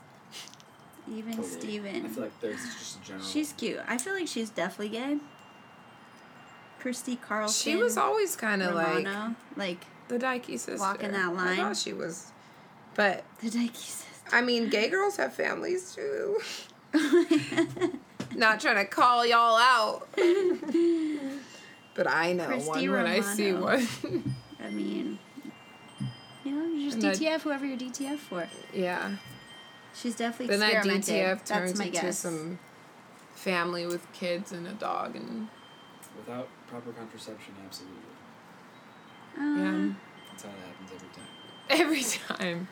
[1.14, 1.48] Even Totally.
[1.60, 2.06] Steven.
[2.06, 3.24] I feel like there's just a general.
[3.24, 3.80] She's cute.
[3.86, 5.18] I feel like she's definitely gay.
[6.80, 7.72] Christy Carlson.
[7.72, 9.34] She was always kind of like Romano.
[9.56, 10.78] Like, the Dykey sister.
[10.78, 11.38] Walking that line.
[11.38, 11.56] I line.
[11.56, 12.30] thought she was.
[12.94, 14.04] But, the Dykey sister.
[14.32, 16.38] I mean, gay girls have families too.
[18.36, 20.08] Not trying to call y'all out.
[21.94, 23.80] but I know Christy one when I see Romano.
[24.02, 24.34] one.
[24.64, 25.18] I mean,
[26.44, 28.46] you know, you just And that- DTF whoever you're DTF for.
[28.72, 29.16] yeah.
[30.00, 31.14] She's definitely Then that experimented.
[31.14, 32.18] DTF That's turns into guess.
[32.18, 32.58] some
[33.34, 35.48] family with kids and a dog and
[36.16, 37.96] Without proper contraception, absolutely.
[39.38, 39.94] Uh, yeah.
[40.30, 41.24] That's how that happens every time.
[41.70, 42.68] Every time.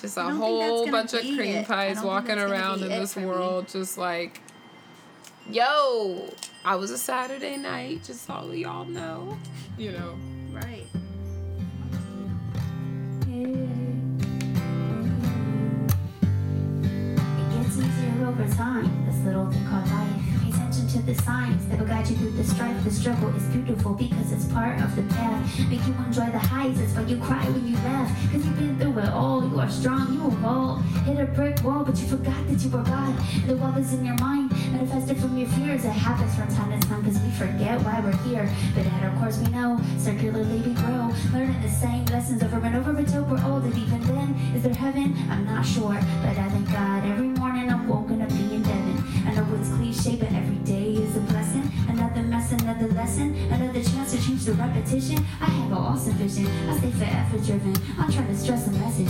[0.00, 1.66] Just I a don't think that's whole bunch of cream it.
[1.66, 3.26] Pies walking around in this for me.
[3.26, 4.40] world, just like,
[5.50, 6.30] yo,
[6.64, 9.38] I was a Saturday night, just so y'all know.
[9.78, 10.16] You know.
[10.52, 10.84] Right.
[18.26, 20.25] Over time, this little thing called life.
[20.96, 22.82] To the signs that will guide you through the strife.
[22.82, 25.58] The struggle is beautiful because it's part of the path.
[25.68, 28.08] Make you enjoy the highs, it's why you cry when you laugh.
[28.32, 30.82] Cause you've been through it all, you are strong, you evolve.
[31.04, 33.14] Hit a brick wall, but you forgot that you were God.
[33.46, 35.84] The wall is in your mind, manifested from your fears.
[35.84, 38.50] It happens from time to time cause we forget why we're here.
[38.74, 41.12] But at our course we know, circularly we grow.
[41.34, 43.64] Learning the same lessons over and over until we're old.
[43.64, 45.14] And even then, is there heaven?
[45.28, 46.00] I'm not sure.
[46.22, 49.04] But I thank God every morning I'm woken up being Devin.
[49.26, 50.75] I know it's cliche, but every day.
[52.48, 55.18] Another lesson, another chance to change the repetition.
[55.40, 56.46] I have an awesome vision.
[56.68, 57.74] I stay forever driven.
[57.98, 59.08] I'm trying to stress a message.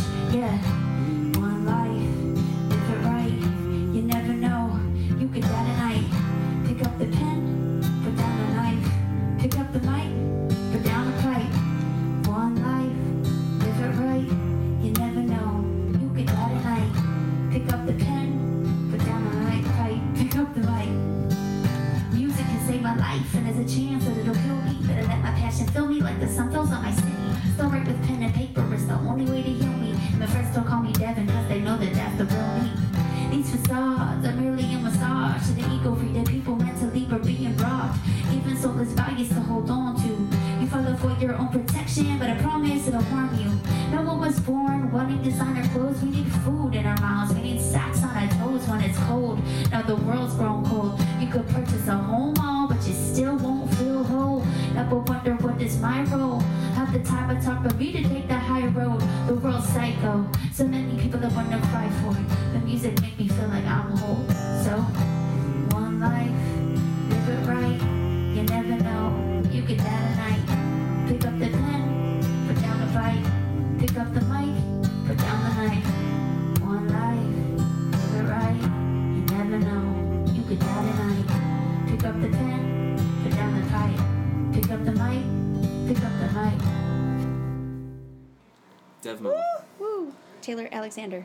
[90.87, 91.24] Alexander.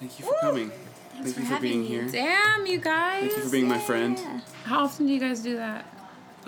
[0.00, 0.70] thank you for coming.
[0.70, 1.86] Thanks Thank for you for having being me.
[1.86, 2.08] here.
[2.08, 3.20] Damn, you guys.
[3.20, 4.18] Thank you for being my friend.
[4.18, 4.40] Yeah.
[4.64, 5.86] How often do you guys do that?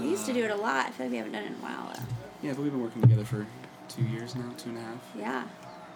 [0.01, 0.87] We used to do it a lot.
[0.87, 1.93] I feel like we haven't done it in a while.
[1.95, 2.03] Though.
[2.43, 3.47] Yeah, but we've been working together for
[3.89, 4.97] two years now, two and a half.
[5.17, 5.45] Yeah,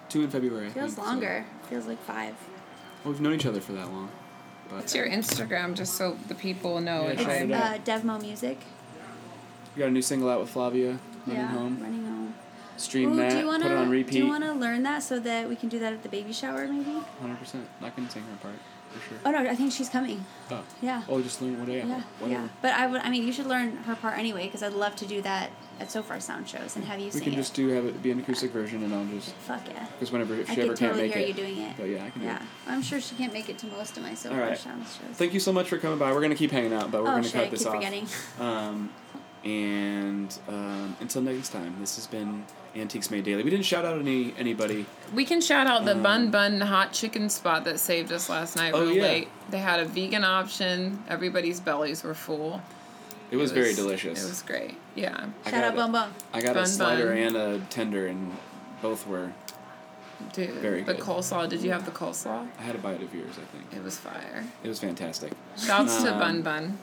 [0.09, 0.67] Two in February.
[0.67, 1.45] I feels think, so- longer.
[1.69, 2.35] Feels like five.
[3.03, 4.11] Well, we've known each other for that long.
[4.69, 7.63] But What's your Instagram, just so the people know Yeah, if shout it out.
[7.75, 8.59] Uh, Devmo Music.
[9.75, 11.79] you got a new single out with Flavia, Running yeah, Home.
[11.83, 12.24] running home.
[12.77, 14.13] Stream Ooh, that, do you wanna put it on repeat.
[14.13, 16.67] do you wanna learn that so that we can do that at the baby shower
[16.67, 16.91] maybe?
[17.23, 17.65] 100%.
[17.83, 18.55] I can sing her part,
[18.91, 19.19] for sure.
[19.25, 20.25] Oh no, I think she's coming.
[20.51, 20.63] Oh.
[20.83, 21.03] Yeah.
[21.09, 22.43] Oh, just learn what I Yeah, Whatever.
[22.43, 22.49] yeah.
[22.63, 23.01] But I would.
[23.03, 25.51] I mean, you should learn her part anyway because I'd love to do that
[25.81, 27.21] at Sofar Sound shows and have you sing.
[27.21, 27.37] We can it.
[27.37, 29.87] just do have it be an acoustic version, and I'll just Fuck yeah.
[29.99, 31.19] because whenever if I she ever could can't make it.
[31.19, 31.77] I could totally hear you doing it.
[31.77, 32.43] But yeah, I can do Yeah.
[32.69, 34.59] I'm sure she can't make it to most of my So Far right.
[34.59, 35.17] Sound shows.
[35.17, 36.13] Thank you so much for coming by.
[36.13, 37.37] We're gonna keep hanging out, but we're oh gonna shit!
[37.37, 37.75] I cut this keep off.
[37.77, 38.07] forgetting.
[38.39, 38.91] Um,
[39.45, 43.43] and um, until next time, this has been Antiques Made Daily.
[43.43, 44.87] We didn't shout out any anybody.
[45.15, 48.57] We can shout out the Um, Bun Bun hot chicken spot that saved us last
[48.57, 49.03] night Oh, real yeah.
[49.03, 49.29] late.
[49.51, 51.03] They had a vegan option.
[51.09, 52.63] Everybody's bellies were full.
[53.31, 54.23] It was, very delicious.
[54.25, 54.77] It was great.
[54.95, 55.27] Yeah.
[55.45, 55.93] I Shout got out a- Bun.
[55.93, 56.15] Bum.
[56.33, 57.17] I got a slider Bun.
[57.19, 58.33] and a tender, and
[58.81, 59.33] both were.
[60.33, 61.03] Dude, Very the good.
[61.03, 61.49] coleslaw.
[61.49, 62.47] Did you have the coleslaw?
[62.59, 63.35] I had a bite of yours.
[63.37, 64.45] I think It was fire.
[64.63, 65.33] it was fantastic.
[65.59, 66.79] Shouts to Um, Bun Bun.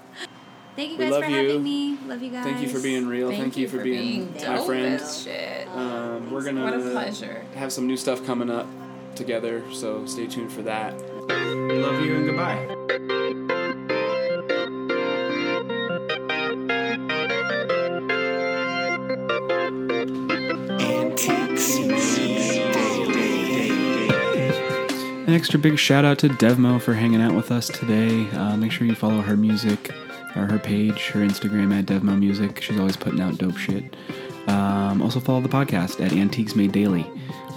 [0.75, 1.35] Thank you We guys love for you.
[1.49, 1.97] having me.
[2.07, 2.43] Love you guys.
[2.45, 3.29] Thank you for being real.
[3.29, 5.01] Thank, you for being, my dope friend.
[5.75, 7.45] Um, we're gonna What a pleasure.
[7.55, 8.67] have some new stuff coming up
[9.15, 10.93] together, so stay tuned for that.
[11.27, 13.71] We love you and goodbye.
[25.27, 28.27] An extra big shout out to Devmo for hanging out with us today.
[28.31, 29.91] Uh, make sure you follow her music
[30.35, 32.61] or her page, her Instagram at Devmo Music.
[32.61, 33.95] She's always putting out dope shit.
[34.47, 37.05] Um, also follow the podcast at Antiques Made Daily.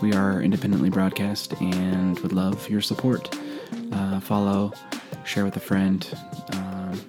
[0.03, 3.37] We are independently broadcast and would love your support.
[3.93, 4.73] Uh, follow,
[5.25, 6.07] share with a friend.
[6.53, 7.01] Um,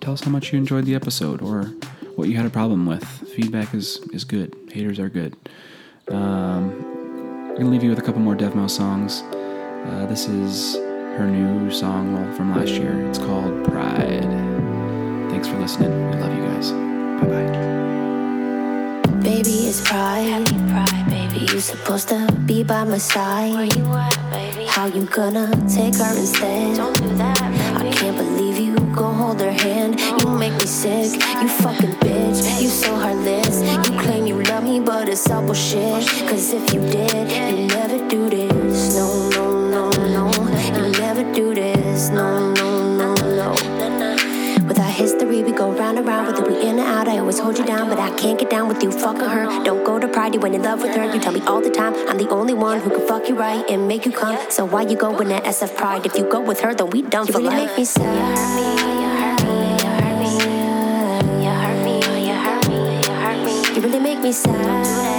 [0.00, 1.64] tell us how much you enjoyed the episode or
[2.14, 3.04] what you had a problem with.
[3.34, 4.54] Feedback is, is good.
[4.70, 5.36] Haters are good.
[6.08, 6.94] Um,
[7.50, 9.22] I'm gonna leave you with a couple more Devmo songs.
[9.22, 10.76] Uh, this is
[11.16, 13.08] her new song well, from last year.
[13.08, 14.53] It's called Pride.
[15.30, 15.92] Thanks for listening.
[16.10, 16.70] We love you guys.
[17.20, 17.48] Bye bye.
[19.22, 20.46] Baby, it's pride.
[20.70, 21.46] pride, baby.
[21.52, 23.54] You supposed to be by my side.
[23.54, 24.66] Where you at, baby?
[24.66, 26.76] How you gonna take her instead?
[26.76, 27.88] Don't do that, baby.
[27.88, 30.00] I can't believe you go hold her hand.
[30.20, 31.12] You make me sick.
[31.40, 32.38] You fucking bitch.
[32.62, 33.56] You so heartless.
[33.88, 36.06] You claim you love me, but it's all bullshit.
[36.28, 38.94] Cause if you did, you never do this.
[38.96, 39.44] No, no,
[39.74, 39.82] no,
[40.16, 40.24] no.
[40.76, 42.10] You never do this.
[42.10, 42.63] No, no, no,
[45.56, 46.26] go round and round.
[46.26, 47.88] Whether we in or out, I always hold you down.
[47.88, 49.46] But I can't get down with you fucking her.
[49.64, 51.04] Don't go to Pride, you ain't in love with her.
[51.12, 53.64] You tell me all the time, I'm the only one who can fuck you right
[53.70, 54.38] and make you come.
[54.50, 56.06] So why you go with that SF Pride?
[56.06, 57.54] If you go with her, then we done for life.
[57.54, 58.64] You really make me sad.
[61.42, 62.32] You hurt me, you
[64.72, 65.13] hurt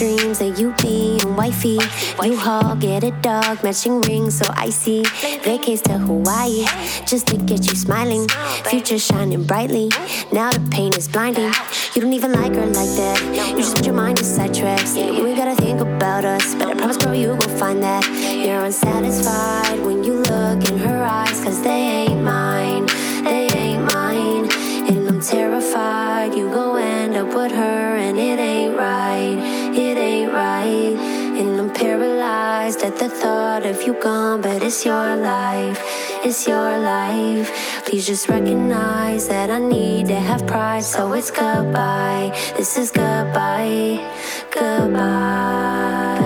[0.00, 1.78] dreams of you be being wifey.
[2.24, 5.02] You haul, get a dog, matching rings so icy.
[5.44, 6.64] Vacates to Hawaii
[7.04, 8.26] just to get you smiling.
[8.70, 9.90] Future shining brightly.
[10.32, 11.52] Now the pain is blinding.
[11.94, 13.18] You don't even like her like that.
[13.50, 14.96] You just put your mind to sidetracks.
[14.96, 18.02] You ain't gotta think about us, but I promise, girl, you will find that
[18.42, 21.44] you're unsatisfied when you look in her eyes.
[21.44, 22.86] Cause they ain't mine,
[23.24, 24.48] they ain't mine.
[24.88, 29.38] And I'm terrified you go end up with her, and it ain't right,
[29.80, 30.96] it ain't right.
[31.40, 35.80] And I'm paralyzed at the thought of you gone, but it's your life,
[36.24, 37.48] it's your life.
[37.86, 42.30] Please just recognize that I need to have pride, so it's goodbye.
[42.56, 43.98] This is goodbye,
[44.50, 46.20] goodbye,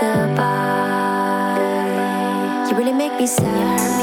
[0.00, 1.58] goodbye.
[2.68, 4.00] You really make me sad.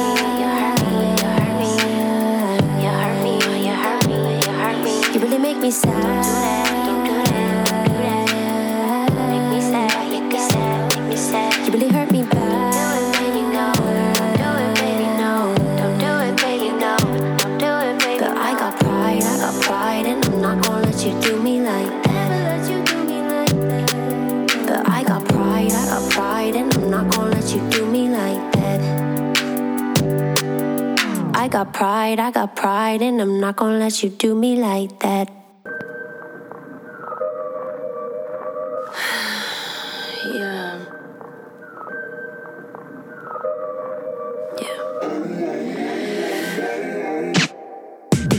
[5.14, 6.69] You really make me sad.
[31.50, 35.39] Got pride, I got pride, and I'm not gonna let you do me like that.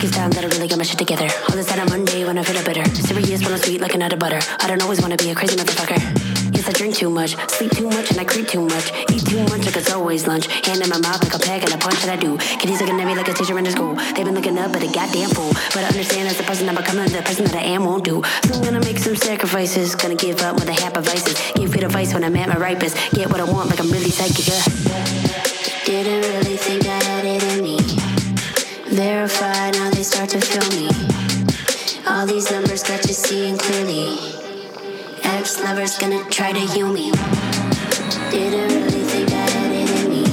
[0.01, 1.28] Think it's time that I really get my shit together.
[1.28, 2.80] On All this on Monday when I feel bitter.
[3.05, 4.40] Serious when I'm sweet like another butter.
[4.59, 6.01] I don't always wanna be a crazy motherfucker.
[6.57, 8.92] Yes, I drink too much, sleep too much, and I creep too much.
[9.12, 10.46] Eat too much like it's always lunch.
[10.64, 12.38] Hand in my mouth like a pack and a punch that I do.
[12.38, 13.94] Kitties looking at me like a teacher in the school.
[14.16, 15.53] They've been looking up, at a goddamn fool.
[15.76, 18.22] But I understand as the person I'm becoming, the person that I am won't do.
[18.48, 19.94] So I'm gonna make some sacrifices.
[19.96, 21.36] Gonna give up with a half of vices.
[21.57, 22.96] Give it advice when I'm at my ripest.
[23.12, 24.48] Get what I want like I'm really psychic.
[25.84, 26.39] Didn't really
[29.21, 30.89] Verified, now they start to feel me.
[32.09, 34.16] All these numbers got you seeing clearly.
[35.25, 37.12] Ex lovers gonna try to heal me.
[38.31, 40.25] Didn't really think I had it in me.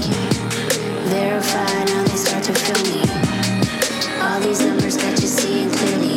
[1.12, 3.04] Verified, now they start to feel me.
[4.24, 6.16] All these numbers got you seeing clearly.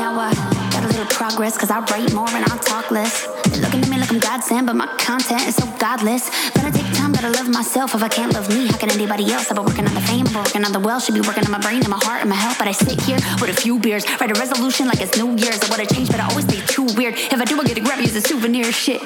[0.00, 0.32] Now I
[0.72, 3.26] got a little progress, cause I write more and I talk less.
[3.44, 6.30] They're looking at me like I'm godsend, but my content is so godless.
[6.52, 7.94] Gonna take gotta love myself.
[7.94, 9.50] If I can't love me, how can anybody else?
[9.50, 11.00] I've been working on the fame, I've been working on the well.
[11.00, 12.58] Should be working on my brain and my heart and my health.
[12.58, 15.62] But I sit here with a few beers, write a resolution like it's New Year's.
[15.62, 17.14] I wanna change, but I always stay too weird.
[17.14, 18.72] If I do, I get to grab you as a souvenir.
[18.72, 19.02] Shit,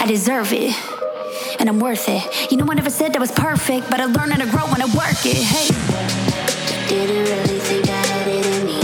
[0.00, 0.74] I deserve it.
[1.58, 2.50] And I'm worth it.
[2.50, 4.82] You know, I never said that was perfect, but I learn how to grow when
[4.82, 5.36] I work it.
[5.36, 5.68] Hey.
[6.88, 8.80] Didn't really think I had it in me.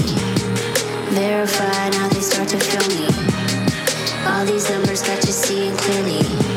[1.14, 3.07] Verified, now they start to feel me.
[4.27, 6.52] All these numbers got you seeing clearly.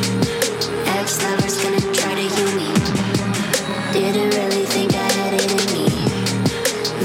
[3.96, 5.88] Didn't really think I had it in me.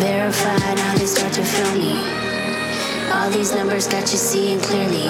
[0.03, 1.95] Verified, now they start to feel me.
[3.12, 5.07] All these numbers got you seeing clearly.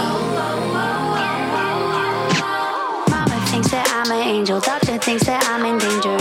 [3.09, 4.61] Mama thinks that I'm an angel.
[4.61, 6.19] Doctor thinks that I'm in danger.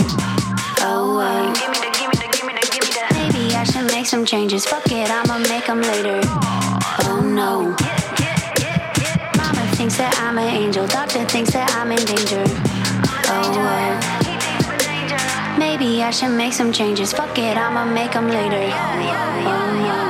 [0.80, 1.52] Oh, oh.
[1.52, 3.04] Give me the, give me the, give me the, give me the.
[3.20, 4.64] Maybe I should make some changes.
[4.64, 6.20] Fuck it, I'ma later.
[7.04, 7.76] Oh no.
[9.36, 10.86] Mama thinks that I'm an angel.
[10.86, 12.44] Doctor thinks that I'm in danger.
[13.28, 14.19] Oh, oh.
[15.60, 17.12] Maybe I should make some changes.
[17.12, 18.56] Fuck it, I'ma make them later.
[18.56, 20.00] Oh no.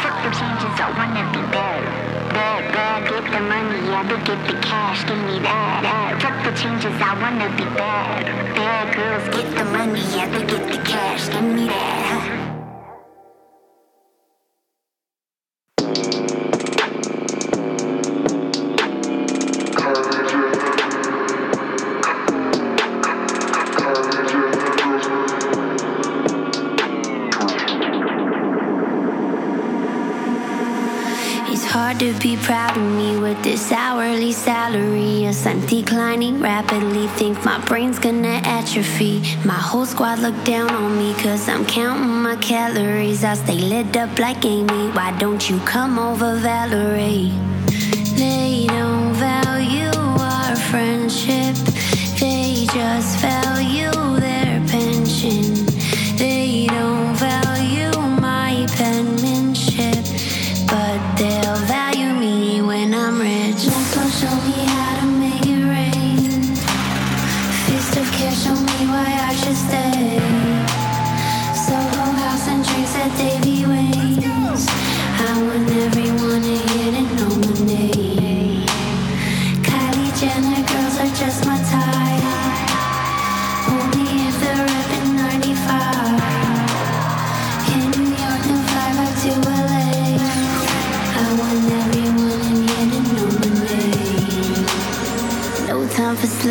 [0.00, 1.84] Fuck the changes, I wanna be bad.
[2.32, 6.22] Bad, bad, get the money, yeah, to get the cash, give me that, that.
[6.22, 8.24] Fuck the changes, I wanna be bad.
[8.56, 12.35] Bad girls, get the money, yeah, to get the cash, give me that.
[34.46, 35.22] Salary.
[35.22, 37.08] Yes, I'm declining rapidly.
[37.18, 39.14] Think my brain's gonna atrophy.
[39.44, 43.24] My whole squad look down on me cause I'm counting my calories.
[43.24, 44.82] I stay lit up like Amy.
[44.96, 47.32] Why don't you come over, Valerie?
[48.22, 49.98] They don't value
[50.34, 51.56] our friendship,
[52.20, 54.55] they just value their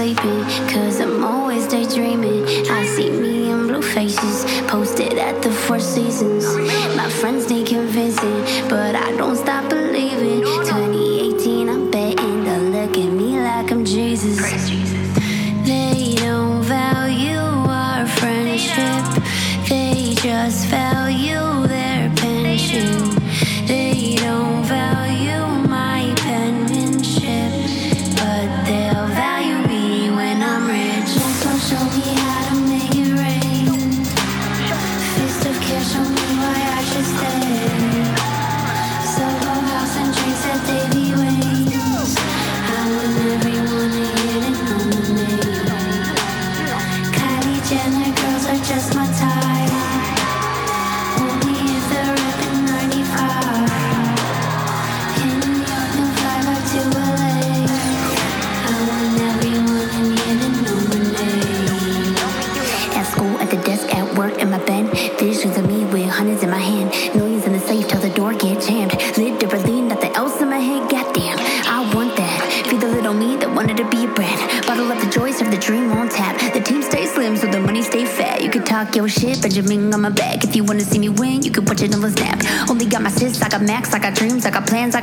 [0.05, 2.43] sleeping, cause I'm always daydreaming.
[2.69, 6.45] I see me in blue faces, posted at the Four Seasons.
[6.95, 9.84] My friends need convincing, but I don't stop believing.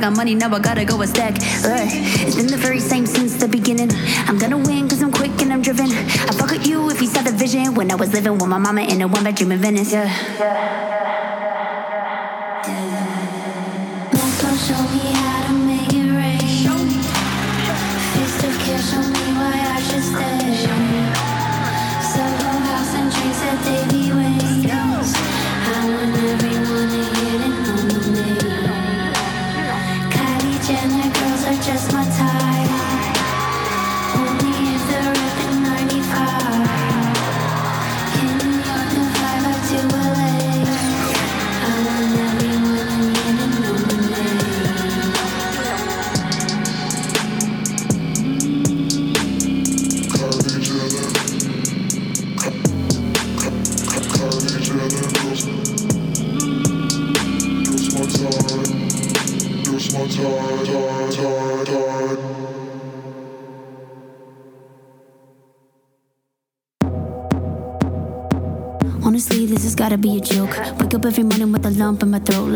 [0.03, 0.35] Got money.
[0.35, 1.35] Now I gotta go a stack.
[1.39, 3.89] It's been the very same since the beginning.
[4.27, 5.89] I'm gonna win cause I'm quick and I'm driven.
[5.91, 8.57] I fuck with you if you saw the vision when I was living with my
[8.57, 9.93] mama in a one bedroom in Venice.
[9.93, 10.09] Yeah.
[10.37, 10.82] Don't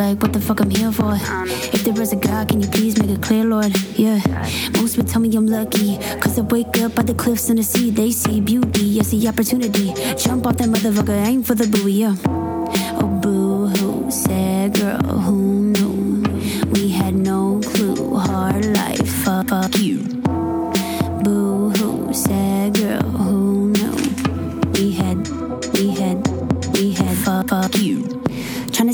[0.08, 1.14] like what the fuck I'm here for?
[1.76, 3.76] If there is a God, can you please make it clear, Lord?
[3.98, 4.20] Yeah.
[4.74, 7.64] Most would tell me I'm lucky, cause I wake up by the cliffs and the
[7.64, 7.90] sea.
[7.92, 9.94] They see beauty, I see opportunity.
[10.16, 12.16] Jump off that motherfucker, aim for the buoy, yeah.
[13.00, 15.47] Oh, boo hoo, sad girl, who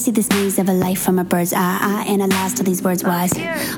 [0.04, 2.04] see this maze of a life from a bird's eye.
[2.08, 3.32] And I analyze all these words wise.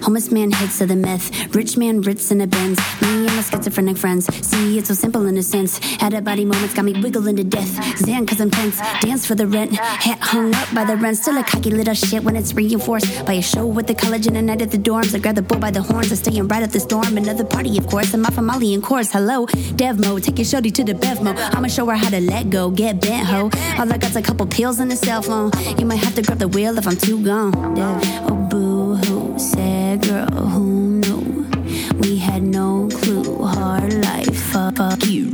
[0.04, 1.30] Homeless man hits to the myth.
[1.54, 2.80] Rich man Ritz in the bins.
[3.02, 4.26] Me and my schizophrenic friends.
[4.44, 5.78] See, it's so simple in a sense.
[6.02, 7.70] Had a body moments, got me wiggling to death.
[8.02, 8.80] Xan, cause I'm tense.
[9.02, 9.74] Dance for the rent.
[9.76, 11.18] Hat hung up by the rent.
[11.18, 14.36] Still a cocky little shit when it's reinforced by a show with the college and
[14.38, 15.14] a night at the dorms.
[15.14, 16.12] I grab the bull by the horns.
[16.12, 17.18] I staying right at the storm.
[17.18, 18.12] Another party, of course.
[18.16, 19.12] I'm off of Molly in course.
[19.12, 19.46] Hello,
[19.78, 20.20] Devmo.
[20.24, 21.38] Take your shorty to the BevMo.
[21.56, 22.72] I'ma show her how to let go.
[22.72, 23.52] Get bent, ho.
[23.78, 25.52] All I got's a couple pills and a cell phone.
[25.78, 27.52] You might have to grab the wheel if I'm too gone.
[27.76, 29.38] Dev, oh boo hoo.
[29.38, 31.46] Sad girl, who knew?
[32.00, 33.44] We had no clue.
[33.44, 35.32] Hard life, fuck, fuck you.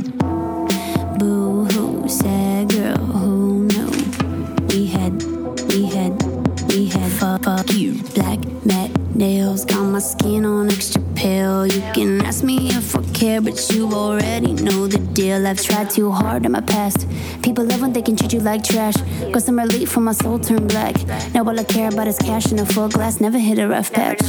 [1.18, 2.08] Boo hoo.
[2.08, 3.90] Sad girl, who knew?
[4.70, 5.22] We had,
[5.68, 6.20] we had,
[6.68, 8.02] we had fuck you.
[8.14, 11.66] Black matte nails, got my skin on extra pale.
[11.66, 15.46] You can ask me if I care, but you already know the deal.
[15.46, 17.06] I've tried too hard in my past.
[17.42, 18.96] People love when they can treat you like trash.
[19.32, 20.96] Got some relief when my soul turned black.
[21.32, 23.20] Now all I care about is cash and a full glass.
[23.20, 24.22] Never hit a rough patch.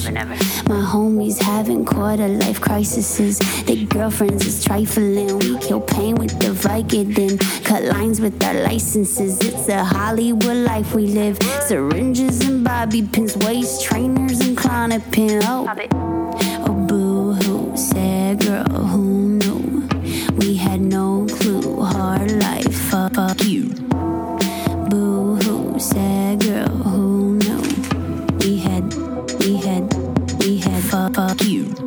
[0.74, 3.40] My homies having quarter life crises.
[3.66, 5.40] Their girlfriends is trifling.
[5.40, 7.34] We kill pain with the Vicodin.
[7.66, 9.40] Cut lines with our licenses.
[9.42, 11.38] It's a Hollywood life we live.
[11.62, 15.42] Syringes and bobby pins, waist trainers and Klonopin.
[15.44, 16.23] Oh,
[18.36, 19.88] girl who knew
[20.38, 21.82] we had no clue.
[21.82, 23.70] Hard life, fuck, fuck you.
[24.90, 27.62] Boo hoo, sad girl who knew
[28.40, 28.94] we had,
[29.40, 29.94] we had,
[30.40, 31.83] we had, fuck, fuck you.